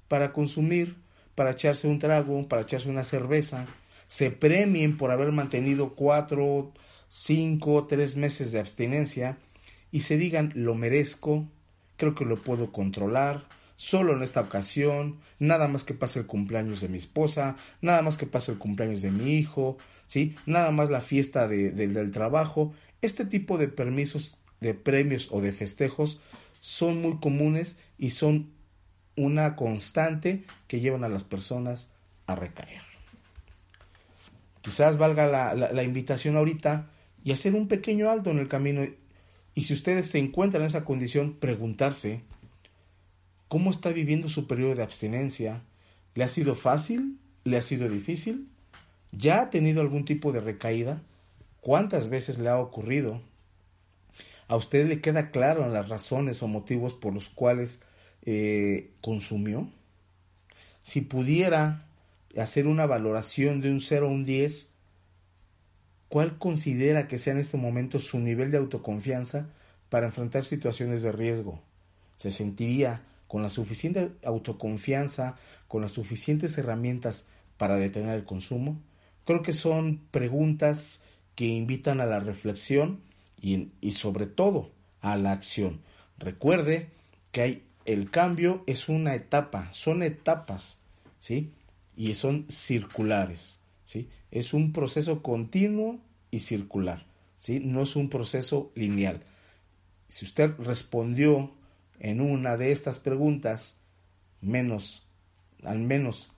para 0.09 0.33
consumir, 0.33 0.97
para 1.35 1.53
echarse 1.53 1.88
un 1.88 1.99
trago, 1.99 2.47
para 2.49 2.62
echarse 2.62 2.91
una 2.91 3.05
cerveza, 3.05 3.67
se 4.09 4.31
premien 4.31 4.97
por 4.97 5.12
haber 5.12 5.31
mantenido 5.31 5.95
cuatro, 5.95 6.73
cinco, 7.09 7.87
tres 7.87 8.17
meses 8.17 8.50
de 8.50 8.59
abstinencia 8.59 9.38
y 9.93 10.00
se 10.00 10.17
digan 10.17 10.53
lo 10.57 10.75
merezco, 10.75 11.47
creo 11.97 12.15
que 12.15 12.25
lo 12.25 12.43
puedo 12.43 12.73
controlar, 12.73 13.47
solo 13.77 14.15
en 14.15 14.23
esta 14.23 14.41
ocasión, 14.41 15.21
nada 15.38 15.69
más 15.69 15.85
que 15.85 15.95
pase 15.95 16.19
el 16.19 16.27
cumpleaños 16.27 16.81
de 16.81 16.88
mi 16.88 16.99
esposa, 16.99 17.57
nada 17.83 18.03
más 18.03 18.17
que 18.17 18.27
pase 18.27 18.50
el 18.50 18.59
cumpleaños 18.59 19.03
de 19.03 19.11
mi 19.11 19.37
hijo, 19.37 19.77
¿sí? 20.07 20.35
nada 20.47 20.71
más 20.71 20.91
la 20.91 21.03
fiesta 21.03 21.47
del 21.47 22.11
trabajo. 22.11 22.73
Este 23.03 23.25
tipo 23.25 23.59
de 23.59 23.69
permisos, 23.69 24.38
de 24.61 24.75
premios 24.75 25.29
o 25.31 25.41
de 25.41 25.53
festejos 25.53 26.21
son 26.61 27.00
muy 27.03 27.19
comunes 27.19 27.79
y 27.99 28.11
son 28.11 28.50
una 29.17 29.55
constante 29.55 30.45
que 30.67 30.81
llevan 30.81 31.05
a 31.05 31.09
las 31.09 31.25
personas 31.25 31.93
a 32.27 32.35
recaer. 32.35 32.88
Quizás 34.69 34.99
valga 34.99 35.55
la, 35.55 35.83
invitación 35.83 36.37
ahorita 36.37 36.91
y 37.25 37.33
hacer 37.33 37.55
un 37.55 37.69
pequeño 37.69 38.11
alto 38.11 38.31
en 38.31 38.39
el 38.39 38.49
camino 38.49 38.87
y 39.55 39.63
si 39.63 39.73
ustedes 39.73 40.09
se 40.11 40.19
encuentran 40.19 40.61
en 40.61 40.67
esa 40.67 40.85
condición, 40.85 41.39
preguntarse 41.41 42.21
cómo 43.49 43.71
está 43.71 43.89
viviendo 43.89 44.29
su 44.29 44.47
periodo 44.47 44.75
de 44.75 44.83
abstinencia. 44.83 45.63
¿Le 46.15 46.25
ha 46.25 46.29
sido 46.29 46.55
fácil? 46.55 47.19
¿Le 47.45 47.57
ha 47.57 47.63
sido 47.63 47.89
difícil? 47.89 48.51
¿Ya 49.11 49.41
ha 49.41 49.49
tenido 49.49 49.81
algún 49.81 50.05
tipo 50.05 50.33
de 50.33 50.43
recaída? 50.43 51.01
¿Cuántas 51.63 52.11
veces 52.11 52.37
le 52.39 52.51
ha 52.51 52.59
ocurrido? 52.59 53.23
¿A 54.49 54.57
usted 54.57 54.87
le 54.87 55.01
queda 55.01 55.31
claro 55.31 55.67
las 55.67 55.89
razones 55.89 56.43
o 56.43 56.47
motivos 56.47 56.93
por 56.93 57.15
los 57.15 57.31
cuales 57.31 57.81
eh, 58.21 58.91
consumió? 59.01 59.67
Si 60.83 61.01
pudiera 61.01 61.88
hacer 62.37 62.67
una 62.67 62.87
valoración 62.87 63.61
de 63.61 63.71
un 63.71 63.81
0 63.81 64.07
a 64.07 64.11
un 64.11 64.25
10, 64.25 64.71
¿cuál 66.09 66.39
considera 66.39 67.09
que 67.09 67.19
sea 67.19 67.33
en 67.33 67.39
este 67.39 67.57
momento 67.57 67.99
su 67.99 68.19
nivel 68.19 68.51
de 68.51 68.59
autoconfianza 68.59 69.49
para 69.89 70.07
enfrentar 70.07 70.45
situaciones 70.45 71.03
de 71.03 71.13
riesgo? 71.13 71.61
¿Se 72.17 72.31
sentiría 72.31 73.03
con 73.27 73.43
la 73.43 73.49
suficiente 73.49 74.13
autoconfianza, 74.25 75.37
con 75.69 75.83
las 75.83 75.93
suficientes 75.93 76.57
herramientas 76.59 77.29
para 77.57 77.77
detener 77.77 78.15
el 78.15 78.25
consumo? 78.25 78.81
Creo 79.25 79.43
que 79.43 79.53
son 79.53 80.01
preguntas 80.11 81.03
que 81.35 81.47
invitan 81.47 82.01
a 82.01 82.07
la 82.07 82.21
reflexión 82.21 83.01
y, 83.41 83.69
y 83.81 83.93
sobre 83.93 84.27
todo 84.27 84.71
a 85.01 85.17
la 85.17 85.33
acción. 85.33 85.81
Recuerde 86.19 86.89
que 87.31 87.43
hay, 87.43 87.63
el 87.85 88.11
cambio 88.11 88.65
es 88.67 88.89
una 88.89 89.15
etapa, 89.15 89.71
son 89.73 90.03
etapas, 90.03 90.81
¿sí? 91.19 91.53
Y 91.99 92.14
son 92.14 92.47
circulares, 92.49 93.59
¿sí? 93.85 94.09
Es 94.31 94.55
un 94.55 94.73
proceso 94.73 95.21
continuo 95.21 95.99
y 96.31 96.38
circular, 96.38 97.07
¿sí? 97.38 97.59
No 97.59 97.83
es 97.83 97.97
un 97.97 98.09
proceso 98.09 98.71
lineal. 98.76 99.25
Si 100.07 100.25
usted 100.25 100.52
respondió 100.61 101.50
en 101.99 102.21
una 102.21 102.57
de 102.57 102.71
estas 102.71 103.00
preguntas 103.00 103.81
menos, 104.40 105.09
al 105.64 105.81
menos 105.81 106.33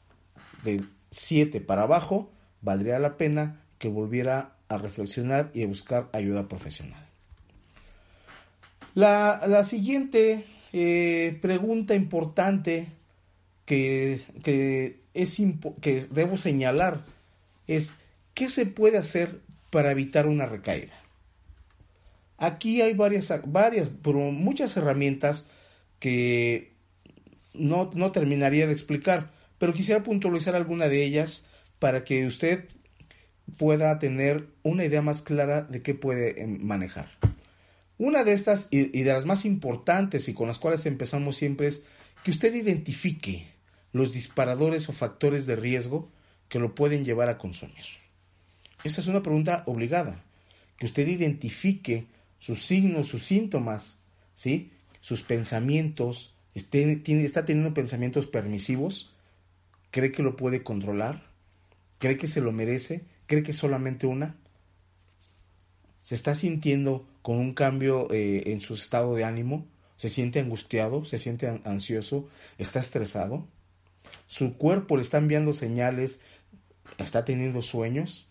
de 0.64 0.82
siete 1.10 1.60
para 1.60 1.82
abajo, 1.82 2.30
valdría 2.62 2.98
la 2.98 3.18
pena 3.18 3.60
que 3.78 3.88
volviera 3.88 4.56
a 4.68 4.78
reflexionar 4.78 5.50
y 5.52 5.62
a 5.62 5.66
buscar 5.66 6.08
ayuda 6.14 6.48
profesional. 6.48 7.06
La, 8.94 9.62
siguiente 9.64 10.46
eh, 10.72 11.38
pregunta 11.42 11.94
importante 11.94 12.88
que, 13.66 14.22
que, 14.42 14.99
es, 15.14 15.38
que 15.80 16.06
debo 16.10 16.36
señalar 16.36 17.02
es 17.66 17.94
¿qué 18.34 18.48
se 18.48 18.66
puede 18.66 18.98
hacer 18.98 19.40
para 19.70 19.90
evitar 19.90 20.26
una 20.26 20.46
recaída? 20.46 20.94
Aquí 22.38 22.80
hay 22.80 22.94
varias, 22.94 23.32
varias, 23.46 23.90
pero 24.02 24.18
muchas 24.32 24.76
herramientas 24.76 25.46
que 25.98 26.72
no, 27.52 27.90
no 27.94 28.12
terminaría 28.12 28.66
de 28.66 28.72
explicar, 28.72 29.30
pero 29.58 29.74
quisiera 29.74 30.02
puntualizar 30.02 30.54
alguna 30.54 30.88
de 30.88 31.04
ellas 31.04 31.44
para 31.78 32.02
que 32.04 32.26
usted 32.26 32.64
pueda 33.58 33.98
tener 33.98 34.48
una 34.62 34.84
idea 34.84 35.02
más 35.02 35.22
clara 35.22 35.62
de 35.62 35.82
qué 35.82 35.94
puede 35.94 36.42
em, 36.42 36.58
manejar. 36.62 37.10
Una 37.98 38.24
de 38.24 38.32
estas 38.32 38.68
y, 38.70 39.02
de 39.02 39.12
las 39.12 39.26
más 39.26 39.44
importantes 39.44 40.28
y 40.28 40.34
con 40.34 40.48
las 40.48 40.58
cuales 40.58 40.86
empezamos 40.86 41.36
siempre 41.36 41.66
es 41.66 41.84
que 42.24 42.30
usted 42.30 42.54
identifique 42.54 43.46
los 43.92 44.12
disparadores 44.12 44.88
o 44.88 44.92
factores 44.92 45.46
de 45.46 45.56
riesgo 45.56 46.08
que 46.48 46.58
lo 46.58 46.74
pueden 46.74 47.04
llevar 47.04 47.28
a 47.28 47.38
consumir. 47.38 47.84
Esa 48.84 49.00
es 49.00 49.06
una 49.06 49.22
pregunta 49.22 49.62
obligada, 49.66 50.22
que 50.76 50.86
usted 50.86 51.06
identifique 51.06 52.06
sus 52.38 52.64
signos, 52.64 53.08
sus 53.08 53.24
síntomas, 53.24 53.98
¿sí? 54.34 54.70
sus 55.00 55.22
pensamientos, 55.22 56.34
está 56.54 57.44
teniendo 57.44 57.74
pensamientos 57.74 58.26
permisivos, 58.26 59.12
cree 59.90 60.12
que 60.12 60.22
lo 60.22 60.36
puede 60.36 60.62
controlar, 60.62 61.22
cree 61.98 62.16
que 62.16 62.28
se 62.28 62.40
lo 62.40 62.52
merece, 62.52 63.04
cree 63.26 63.42
que 63.42 63.50
es 63.50 63.56
solamente 63.56 64.06
una, 64.06 64.36
se 66.02 66.14
está 66.14 66.34
sintiendo 66.34 67.06
con 67.22 67.36
un 67.36 67.54
cambio 67.54 68.10
eh, 68.10 68.44
en 68.46 68.60
su 68.60 68.74
estado 68.74 69.14
de 69.14 69.24
ánimo, 69.24 69.66
se 69.96 70.08
siente 70.08 70.40
angustiado, 70.40 71.04
se 71.04 71.18
siente 71.18 71.46
ansioso, 71.64 72.28
está 72.56 72.80
estresado, 72.80 73.46
su 74.26 74.56
cuerpo 74.56 74.96
le 74.96 75.02
está 75.02 75.18
enviando 75.18 75.52
señales, 75.52 76.20
está 76.98 77.24
teniendo 77.24 77.62
sueños, 77.62 78.28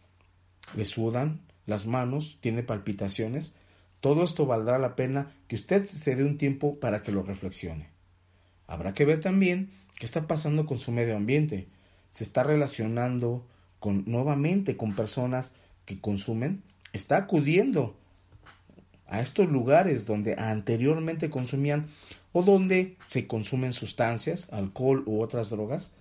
le 0.76 0.86
sudan 0.86 1.42
las 1.66 1.86
manos, 1.86 2.38
tiene 2.42 2.64
palpitaciones, 2.64 3.56
todo 4.00 4.24
esto 4.24 4.46
valdrá 4.46 4.80
la 4.80 4.96
pena 4.96 5.32
que 5.48 5.56
usted 5.56 5.86
se 5.86 6.16
dé 6.16 6.24
un 6.24 6.38
tiempo 6.38 6.80
para 6.80 7.04
que 7.04 7.12
lo 7.12 7.24
reflexione. 7.24 7.90
Habrá 8.66 8.94
que 8.94 9.06
ver 9.06 9.20
también 9.20 9.72
qué 9.98 10.06
está 10.06 10.28
pasando 10.28 10.66
con 10.66 10.80
su 10.80 10.92
medio 10.92 11.18
ambiente. 11.18 11.68
Se 12.10 12.24
está 12.24 12.44
relacionando 12.44 13.46
con, 13.80 14.04
nuevamente 14.06 14.78
con 14.78 14.96
personas 14.96 15.54
que 15.86 16.00
consumen. 16.00 16.64
Está 16.94 17.18
acudiendo 17.18 17.98
a 19.08 19.22
estos 19.22 19.50
lugares 19.50 20.06
donde 20.06 20.36
anteriormente 20.38 21.30
consumían 21.30 21.88
o 22.32 22.44
donde 22.44 22.98
se 23.06 23.28
consumen 23.28 23.74
sustancias, 23.74 24.52
alcohol 24.52 25.04
u 25.06 25.22
otras 25.22 25.50
drogas. 25.50 25.94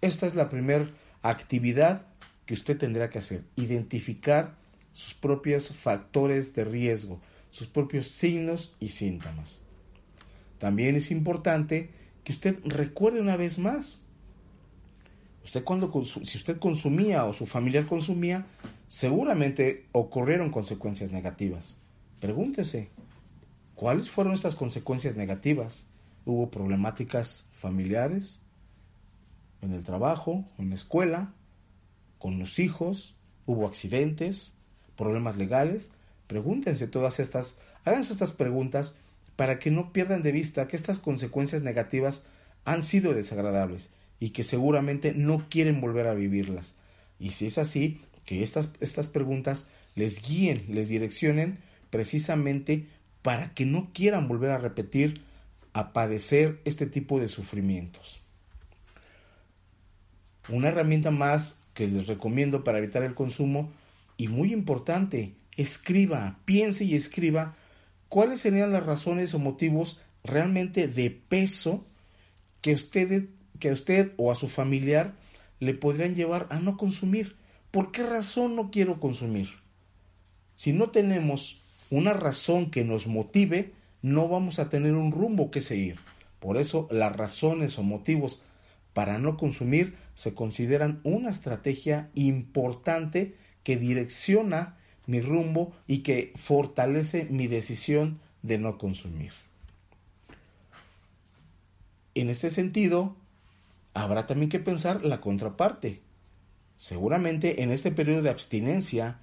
Esta 0.00 0.26
es 0.26 0.34
la 0.34 0.48
primera 0.48 0.90
actividad 1.22 2.06
que 2.44 2.54
usted 2.54 2.78
tendrá 2.78 3.10
que 3.10 3.18
hacer, 3.18 3.44
identificar 3.56 4.56
sus 4.92 5.14
propios 5.14 5.68
factores 5.74 6.54
de 6.54 6.64
riesgo, 6.64 7.20
sus 7.50 7.66
propios 7.66 8.08
signos 8.08 8.74
y 8.80 8.90
síntomas. 8.90 9.60
También 10.58 10.96
es 10.96 11.10
importante 11.10 11.90
que 12.24 12.32
usted 12.32 12.58
recuerde 12.64 13.20
una 13.20 13.36
vez 13.36 13.58
más. 13.58 14.00
Usted 15.44 15.62
cuando 15.64 15.92
si 16.04 16.38
usted 16.38 16.58
consumía 16.58 17.24
o 17.24 17.32
su 17.32 17.46
familiar 17.46 17.86
consumía, 17.86 18.46
seguramente 18.88 19.86
ocurrieron 19.92 20.50
consecuencias 20.50 21.12
negativas. 21.12 21.76
Pregúntese, 22.20 22.88
¿cuáles 23.76 24.10
fueron 24.10 24.34
estas 24.34 24.56
consecuencias 24.56 25.14
negativas? 25.14 25.86
¿Hubo 26.24 26.50
problemáticas 26.50 27.46
familiares? 27.52 28.40
¿En 29.62 29.72
el 29.72 29.84
trabajo? 29.84 30.44
¿En 30.58 30.70
la 30.70 30.74
escuela? 30.74 31.34
¿Con 32.18 32.40
los 32.40 32.58
hijos? 32.58 33.14
¿Hubo 33.46 33.68
accidentes? 33.68 34.54
¿Problemas 34.96 35.36
legales? 35.36 35.92
Pregúntense 36.26 36.88
todas 36.88 37.20
estas, 37.20 37.58
háganse 37.84 38.12
estas 38.12 38.32
preguntas 38.32 38.96
para 39.36 39.60
que 39.60 39.70
no 39.70 39.92
pierdan 39.92 40.22
de 40.22 40.32
vista 40.32 40.66
que 40.66 40.76
estas 40.76 40.98
consecuencias 40.98 41.62
negativas 41.62 42.24
han 42.64 42.82
sido 42.82 43.14
desagradables 43.14 43.92
y 44.18 44.30
que 44.30 44.42
seguramente 44.42 45.12
no 45.12 45.48
quieren 45.48 45.80
volver 45.80 46.08
a 46.08 46.14
vivirlas. 46.14 46.74
Y 47.18 47.30
si 47.30 47.46
es 47.46 47.58
así, 47.58 48.00
que 48.24 48.42
estas, 48.42 48.70
estas 48.80 49.08
preguntas 49.08 49.68
les 49.94 50.20
guíen, 50.20 50.66
les 50.68 50.88
direccionen 50.88 51.58
precisamente 51.90 52.86
para 53.26 53.54
que 53.54 53.66
no 53.66 53.90
quieran 53.92 54.28
volver 54.28 54.52
a 54.52 54.58
repetir, 54.58 55.20
a 55.72 55.92
padecer 55.92 56.60
este 56.64 56.86
tipo 56.86 57.18
de 57.18 57.26
sufrimientos. 57.26 58.20
Una 60.48 60.68
herramienta 60.68 61.10
más 61.10 61.60
que 61.74 61.88
les 61.88 62.06
recomiendo 62.06 62.62
para 62.62 62.78
evitar 62.78 63.02
el 63.02 63.16
consumo 63.16 63.72
y 64.16 64.28
muy 64.28 64.52
importante 64.52 65.34
escriba, 65.56 66.38
piense 66.44 66.84
y 66.84 66.94
escriba 66.94 67.56
cuáles 68.08 68.38
serían 68.38 68.70
las 68.70 68.86
razones 68.86 69.34
o 69.34 69.40
motivos 69.40 70.00
realmente 70.22 70.86
de 70.86 71.10
peso 71.10 71.84
que 72.62 72.74
usted, 72.74 73.24
que 73.58 73.70
a 73.70 73.72
usted 73.72 74.12
o 74.18 74.30
a 74.30 74.36
su 74.36 74.46
familiar 74.46 75.16
le 75.58 75.74
podrían 75.74 76.14
llevar 76.14 76.46
a 76.50 76.60
no 76.60 76.76
consumir. 76.76 77.34
¿Por 77.72 77.90
qué 77.90 78.04
razón 78.04 78.54
no 78.54 78.70
quiero 78.70 79.00
consumir? 79.00 79.48
Si 80.54 80.72
no 80.72 80.90
tenemos 80.90 81.65
una 81.90 82.12
razón 82.12 82.70
que 82.70 82.84
nos 82.84 83.06
motive, 83.06 83.72
no 84.02 84.28
vamos 84.28 84.58
a 84.58 84.68
tener 84.68 84.94
un 84.94 85.12
rumbo 85.12 85.50
que 85.50 85.60
seguir. 85.60 85.96
Por 86.40 86.56
eso 86.56 86.88
las 86.90 87.14
razones 87.14 87.78
o 87.78 87.82
motivos 87.82 88.42
para 88.92 89.18
no 89.18 89.36
consumir 89.36 89.96
se 90.14 90.34
consideran 90.34 91.00
una 91.04 91.30
estrategia 91.30 92.10
importante 92.14 93.34
que 93.62 93.76
direcciona 93.76 94.76
mi 95.06 95.20
rumbo 95.20 95.72
y 95.86 95.98
que 95.98 96.32
fortalece 96.36 97.26
mi 97.30 97.46
decisión 97.46 98.20
de 98.42 98.58
no 98.58 98.78
consumir. 98.78 99.32
En 102.14 102.30
este 102.30 102.48
sentido, 102.48 103.14
habrá 103.92 104.26
también 104.26 104.48
que 104.48 104.58
pensar 104.58 105.04
la 105.04 105.20
contraparte. 105.20 106.00
Seguramente 106.76 107.62
en 107.62 107.70
este 107.70 107.90
periodo 107.90 108.22
de 108.22 108.30
abstinencia, 108.30 109.18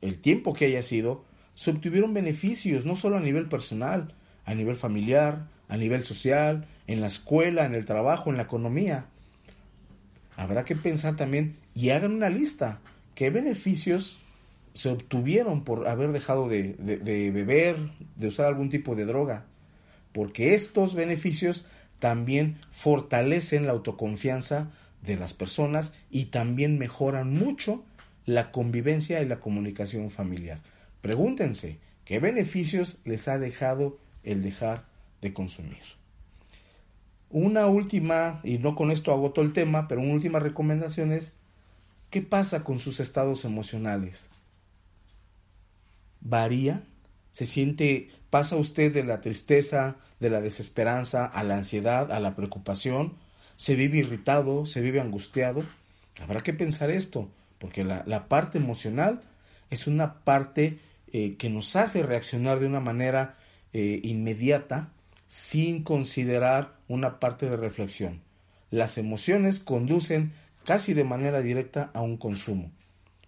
el 0.00 0.20
tiempo 0.20 0.52
que 0.52 0.66
haya 0.66 0.82
sido, 0.82 1.24
se 1.54 1.70
obtuvieron 1.70 2.14
beneficios 2.14 2.86
no 2.86 2.96
solo 2.96 3.16
a 3.16 3.20
nivel 3.20 3.48
personal, 3.48 4.14
a 4.44 4.54
nivel 4.54 4.76
familiar, 4.76 5.46
a 5.68 5.76
nivel 5.76 6.04
social, 6.04 6.66
en 6.86 7.00
la 7.00 7.06
escuela, 7.06 7.64
en 7.64 7.74
el 7.74 7.84
trabajo, 7.84 8.30
en 8.30 8.36
la 8.36 8.42
economía. 8.44 9.06
Habrá 10.36 10.64
que 10.64 10.76
pensar 10.76 11.16
también 11.16 11.56
y 11.74 11.90
hagan 11.90 12.12
una 12.12 12.28
lista. 12.28 12.80
¿Qué 13.14 13.30
beneficios 13.30 14.18
se 14.74 14.88
obtuvieron 14.88 15.64
por 15.64 15.88
haber 15.88 16.12
dejado 16.12 16.48
de, 16.48 16.74
beber, 16.78 17.76
de 18.16 18.26
usar 18.26 18.46
algún 18.46 18.70
tipo 18.70 18.94
de 18.94 19.04
droga, 19.04 19.44
porque 20.12 20.54
estos 20.54 20.94
beneficios 20.94 21.66
también 21.98 22.58
fortalecen 22.70 23.66
la 23.66 23.72
autoconfianza 23.72 24.70
de 25.02 25.16
las 25.16 25.34
personas 25.34 25.92
y 26.10 26.26
también 26.26 26.78
mejoran 26.78 27.32
mucho 27.32 27.84
la 28.24 28.50
convivencia 28.50 29.20
y 29.20 29.26
la 29.26 29.40
comunicación 29.40 30.10
familiar. 30.10 30.60
Pregúntense, 31.02 31.78
¿qué 32.06 32.18
beneficios 32.18 33.00
les 33.04 33.28
ha 33.28 33.38
dejado 33.38 33.98
el 34.22 34.42
dejar 34.42 34.86
de 35.20 35.34
consumir? 35.34 35.82
Una 37.28 37.66
última, 37.66 38.40
y 38.44 38.58
no 38.58 38.74
con 38.74 38.90
esto 38.90 39.12
agoto 39.12 39.42
el 39.42 39.52
tema, 39.52 39.88
pero 39.88 40.00
una 40.00 40.14
última 40.14 40.38
recomendación 40.38 41.12
es, 41.12 41.34
¿qué 42.10 42.22
pasa 42.22 42.64
con 42.64 42.78
sus 42.78 43.00
estados 43.00 43.44
emocionales? 43.44 44.30
¿Varía? 46.20 46.82
¿Se 47.32 47.46
siente, 47.46 48.10
pasa 48.30 48.56
usted 48.56 48.92
de 48.92 49.04
la 49.04 49.20
tristeza, 49.20 49.96
de 50.20 50.30
la 50.30 50.40
desesperanza, 50.40 51.26
a 51.26 51.42
la 51.42 51.56
ansiedad, 51.56 52.12
a 52.12 52.20
la 52.20 52.36
preocupación? 52.36 53.14
¿Se 53.56 53.74
vive 53.74 53.98
irritado? 53.98 54.66
¿Se 54.66 54.80
vive 54.80 55.00
angustiado? 55.00 55.64
Habrá 56.20 56.40
que 56.40 56.52
pensar 56.52 56.90
esto, 56.90 57.30
porque 57.58 57.84
la, 57.84 58.28
parte 58.28 58.58
emocional 58.58 59.22
es 59.70 59.86
una 59.86 60.24
parte 60.24 60.78
eh, 61.12 61.36
que 61.36 61.50
nos 61.50 61.76
hace 61.76 62.02
reaccionar 62.02 62.58
de 62.58 62.66
una 62.66 62.80
manera 62.80 63.36
eh, 63.72 64.00
inmediata 64.02 64.92
sin 65.26 65.82
considerar 65.82 66.76
una 66.88 67.20
parte 67.20 67.48
de 67.48 67.56
reflexión. 67.56 68.22
Las 68.70 68.98
emociones 68.98 69.60
conducen 69.60 70.32
casi 70.64 70.94
de 70.94 71.04
manera 71.04 71.40
directa 71.40 71.90
a 71.94 72.00
un 72.00 72.16
consumo 72.16 72.70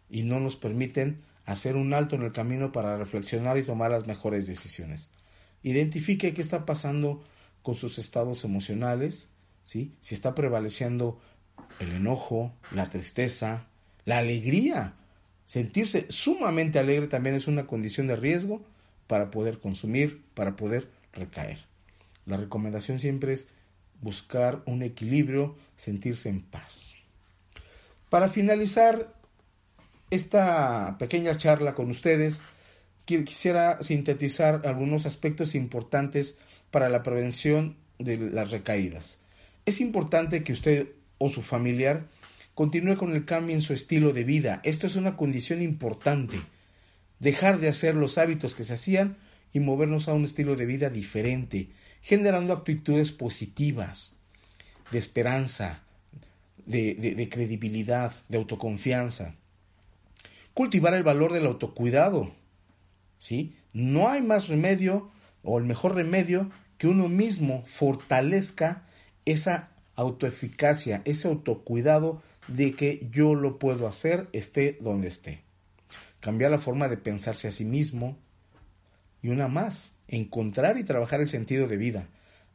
y 0.09 0.23
no 0.23 0.41
nos 0.41 0.57
permiten 0.57 1.23
hacer 1.45 1.77
un 1.77 1.93
alto 1.93 2.17
en 2.17 2.23
el 2.23 2.33
camino 2.33 2.73
para 2.73 2.97
reflexionar 2.97 3.59
y 3.59 3.65
tomar 3.65 3.91
las 3.91 4.07
mejores 4.07 4.47
decisiones. 4.47 5.11
Identifique 5.63 6.35
qué 6.35 6.41
está 6.41 6.65
pasando 6.65 7.23
con 7.63 7.75
sus 7.75 7.99
estados 7.99 8.45
emocionales, 8.45 9.31
¿sí? 9.63 9.95
si 10.01 10.15
está 10.15 10.35
prevaleciendo 10.35 11.21
el 11.81 11.93
enojo, 11.93 12.53
la 12.71 12.89
tristeza, 12.89 13.67
la 14.05 14.19
alegría. 14.19 14.95
Sentirse 15.45 16.07
sumamente 16.09 16.79
alegre 16.79 17.07
también 17.07 17.35
es 17.35 17.47
una 17.47 17.67
condición 17.67 18.07
de 18.07 18.17
riesgo 18.17 18.63
para 19.07 19.31
poder 19.31 19.59
consumir, 19.59 20.23
para 20.35 20.57
poder 20.57 20.89
recaer. 21.13 21.59
La 22.27 22.37
recomendación 22.37 22.99
siempre 22.99 23.35
es 23.35 23.49
buscar 24.01 24.63
un 24.67 24.83
equilibrio, 24.83 25.57
sentirse 25.77 26.29
en 26.29 26.41
paz. 26.41 26.95
Para 28.09 28.29
finalizar 28.29 29.15
esta 30.11 30.97
pequeña 30.99 31.37
charla 31.37 31.75
con 31.75 31.91
ustedes, 31.91 32.43
quisiera 33.05 33.83
sintetizar 33.83 34.63
algunos 34.65 35.07
aspectos 35.07 35.55
importantes 35.55 36.39
para 36.71 36.89
la 36.89 37.03
prevención 37.03 37.77
de 37.99 38.17
las 38.17 38.51
recaídas. 38.51 39.19
Es 39.67 39.81
importante 39.81 40.43
que 40.43 40.53
usted 40.53 40.89
o 41.19 41.29
su 41.29 41.43
familiar 41.43 42.07
continúe 42.55 42.97
con 42.97 43.13
el 43.13 43.25
cambio 43.25 43.55
en 43.55 43.63
su 43.63 43.73
estilo 43.73 44.13
de 44.13 44.25
vida. 44.25 44.61
Esto 44.65 44.87
es 44.87 44.97
una 44.97 45.17
condición 45.17 45.63
importante. 45.63 46.41
Dejar 47.19 47.59
de 47.59 47.69
hacer 47.69 47.95
los 47.95 48.19
hábitos 48.19 48.55
que 48.55 48.65
se 48.65 48.75
hacían 48.75 49.17
y 49.53 49.61
movernos 49.61 50.09
a 50.09 50.15
un 50.15 50.25
estilo 50.25 50.57
de 50.57 50.67
vida 50.67 50.91
diferente, 50.91 51.71
generando 52.03 52.53
actitudes 52.53 53.13
positivas, 53.13 54.17
de 54.91 54.99
esperanza, 54.99 55.83
de, 56.67 56.95
de 56.95 57.29
credibilidad, 57.29 58.15
de 58.29 58.39
autoconfianza. 58.39 59.35
Cultivar 60.55 60.95
el 60.95 61.03
valor 61.03 61.33
del 61.33 61.47
autocuidado. 61.47 62.33
¿sí? 63.19 63.57
No 63.73 64.09
hay 64.09 64.23
más 64.23 64.49
remedio 64.49 65.11
o 65.43 65.59
el 65.59 65.65
mejor 65.65 65.95
remedio 65.95 66.51
que 66.79 66.89
uno 66.89 67.09
mismo 67.09 67.65
fortalezca 67.67 68.83
esa 69.25 69.71
autoeficacia, 69.97 71.03
ese 71.05 71.29
autocuidado 71.29 72.23
de 72.49 72.75
que 72.75 73.09
yo 73.11 73.35
lo 73.35 73.59
puedo 73.59 73.87
hacer 73.87 74.29
esté 74.33 74.79
donde 74.81 75.09
esté. 75.09 75.41
Cambiar 76.21 76.51
la 76.51 76.59
forma 76.59 76.89
de 76.89 76.97
pensarse 76.97 77.49
a 77.49 77.51
sí 77.51 77.65
mismo. 77.65 78.17
Y 79.23 79.29
una 79.29 79.49
más, 79.49 79.95
encontrar 80.09 80.79
y 80.79 80.85
trabajar 80.85 81.21
el 81.21 81.29
sentido 81.29 81.67
de 81.67 81.79
vida, 81.79 82.09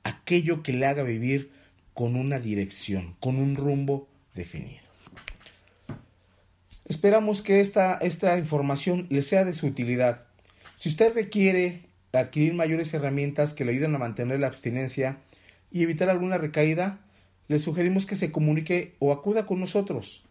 aquello 0.03 0.61
que 0.61 0.73
le 0.73 0.85
haga 0.85 1.03
vivir 1.03 1.51
con 1.93 2.15
una 2.15 2.39
dirección, 2.39 3.15
con 3.19 3.37
un 3.37 3.55
rumbo 3.55 4.07
definido. 4.35 4.83
Esperamos 6.85 7.41
que 7.41 7.59
esta, 7.59 7.95
esta 7.95 8.37
información 8.37 9.07
le 9.09 9.21
sea 9.21 9.45
de 9.45 9.53
su 9.53 9.67
utilidad. 9.67 10.25
Si 10.75 10.89
usted 10.89 11.13
requiere 11.13 11.83
adquirir 12.13 12.53
mayores 12.53 12.93
herramientas 12.93 13.53
que 13.53 13.65
le 13.65 13.71
ayuden 13.71 13.95
a 13.95 13.99
mantener 13.99 14.39
la 14.39 14.47
abstinencia 14.47 15.17
y 15.71 15.83
evitar 15.83 16.09
alguna 16.09 16.37
recaída, 16.37 16.99
le 17.49 17.59
sugerimos 17.59 18.05
que 18.05 18.15
se 18.15 18.31
comunique 18.31 18.95
o 18.99 19.11
acuda 19.11 19.45
con 19.45 19.59
nosotros. 19.59 20.23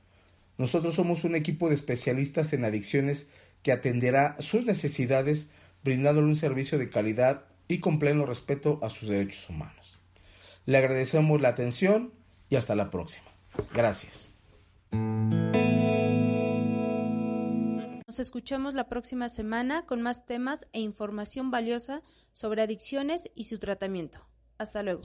Nosotros 0.57 0.95
somos 0.95 1.25
un 1.25 1.35
equipo 1.35 1.69
de 1.69 1.75
especialistas 1.75 2.53
en 2.53 2.65
adicciones 2.65 3.29
que 3.63 3.73
atenderá 3.73 4.37
sus 4.39 4.65
necesidades 4.65 5.51
brindándole 5.83 6.29
un 6.29 6.37
servicio 6.37 6.79
de 6.79 6.89
calidad 6.89 7.45
y 7.67 7.81
con 7.81 7.99
pleno 7.99 8.25
respeto 8.25 8.79
a 8.83 8.89
sus 8.89 9.09
derechos 9.09 9.51
humanos. 9.51 10.01
Le 10.65 10.79
agradecemos 10.79 11.41
la 11.41 11.51
atención 11.51 12.13
y 12.49 12.57
hasta 12.57 12.75
la 12.75 12.89
próxima. 12.89 13.27
Gracias. 13.75 14.31
Nos 18.07 18.21
escuchamos 18.21 18.75
la 18.75 18.89
próxima 18.89 19.29
semana 19.29 19.83
con 19.83 20.03
más 20.03 20.25
temas 20.25 20.67
e 20.73 20.81
información 20.81 21.51
valiosa 21.51 22.03
sobre 22.33 22.63
adicciones 22.63 23.29
y 23.35 23.45
su 23.45 23.59
tratamiento. 23.59 24.21
Hasta 24.57 24.83
luego. 24.83 25.03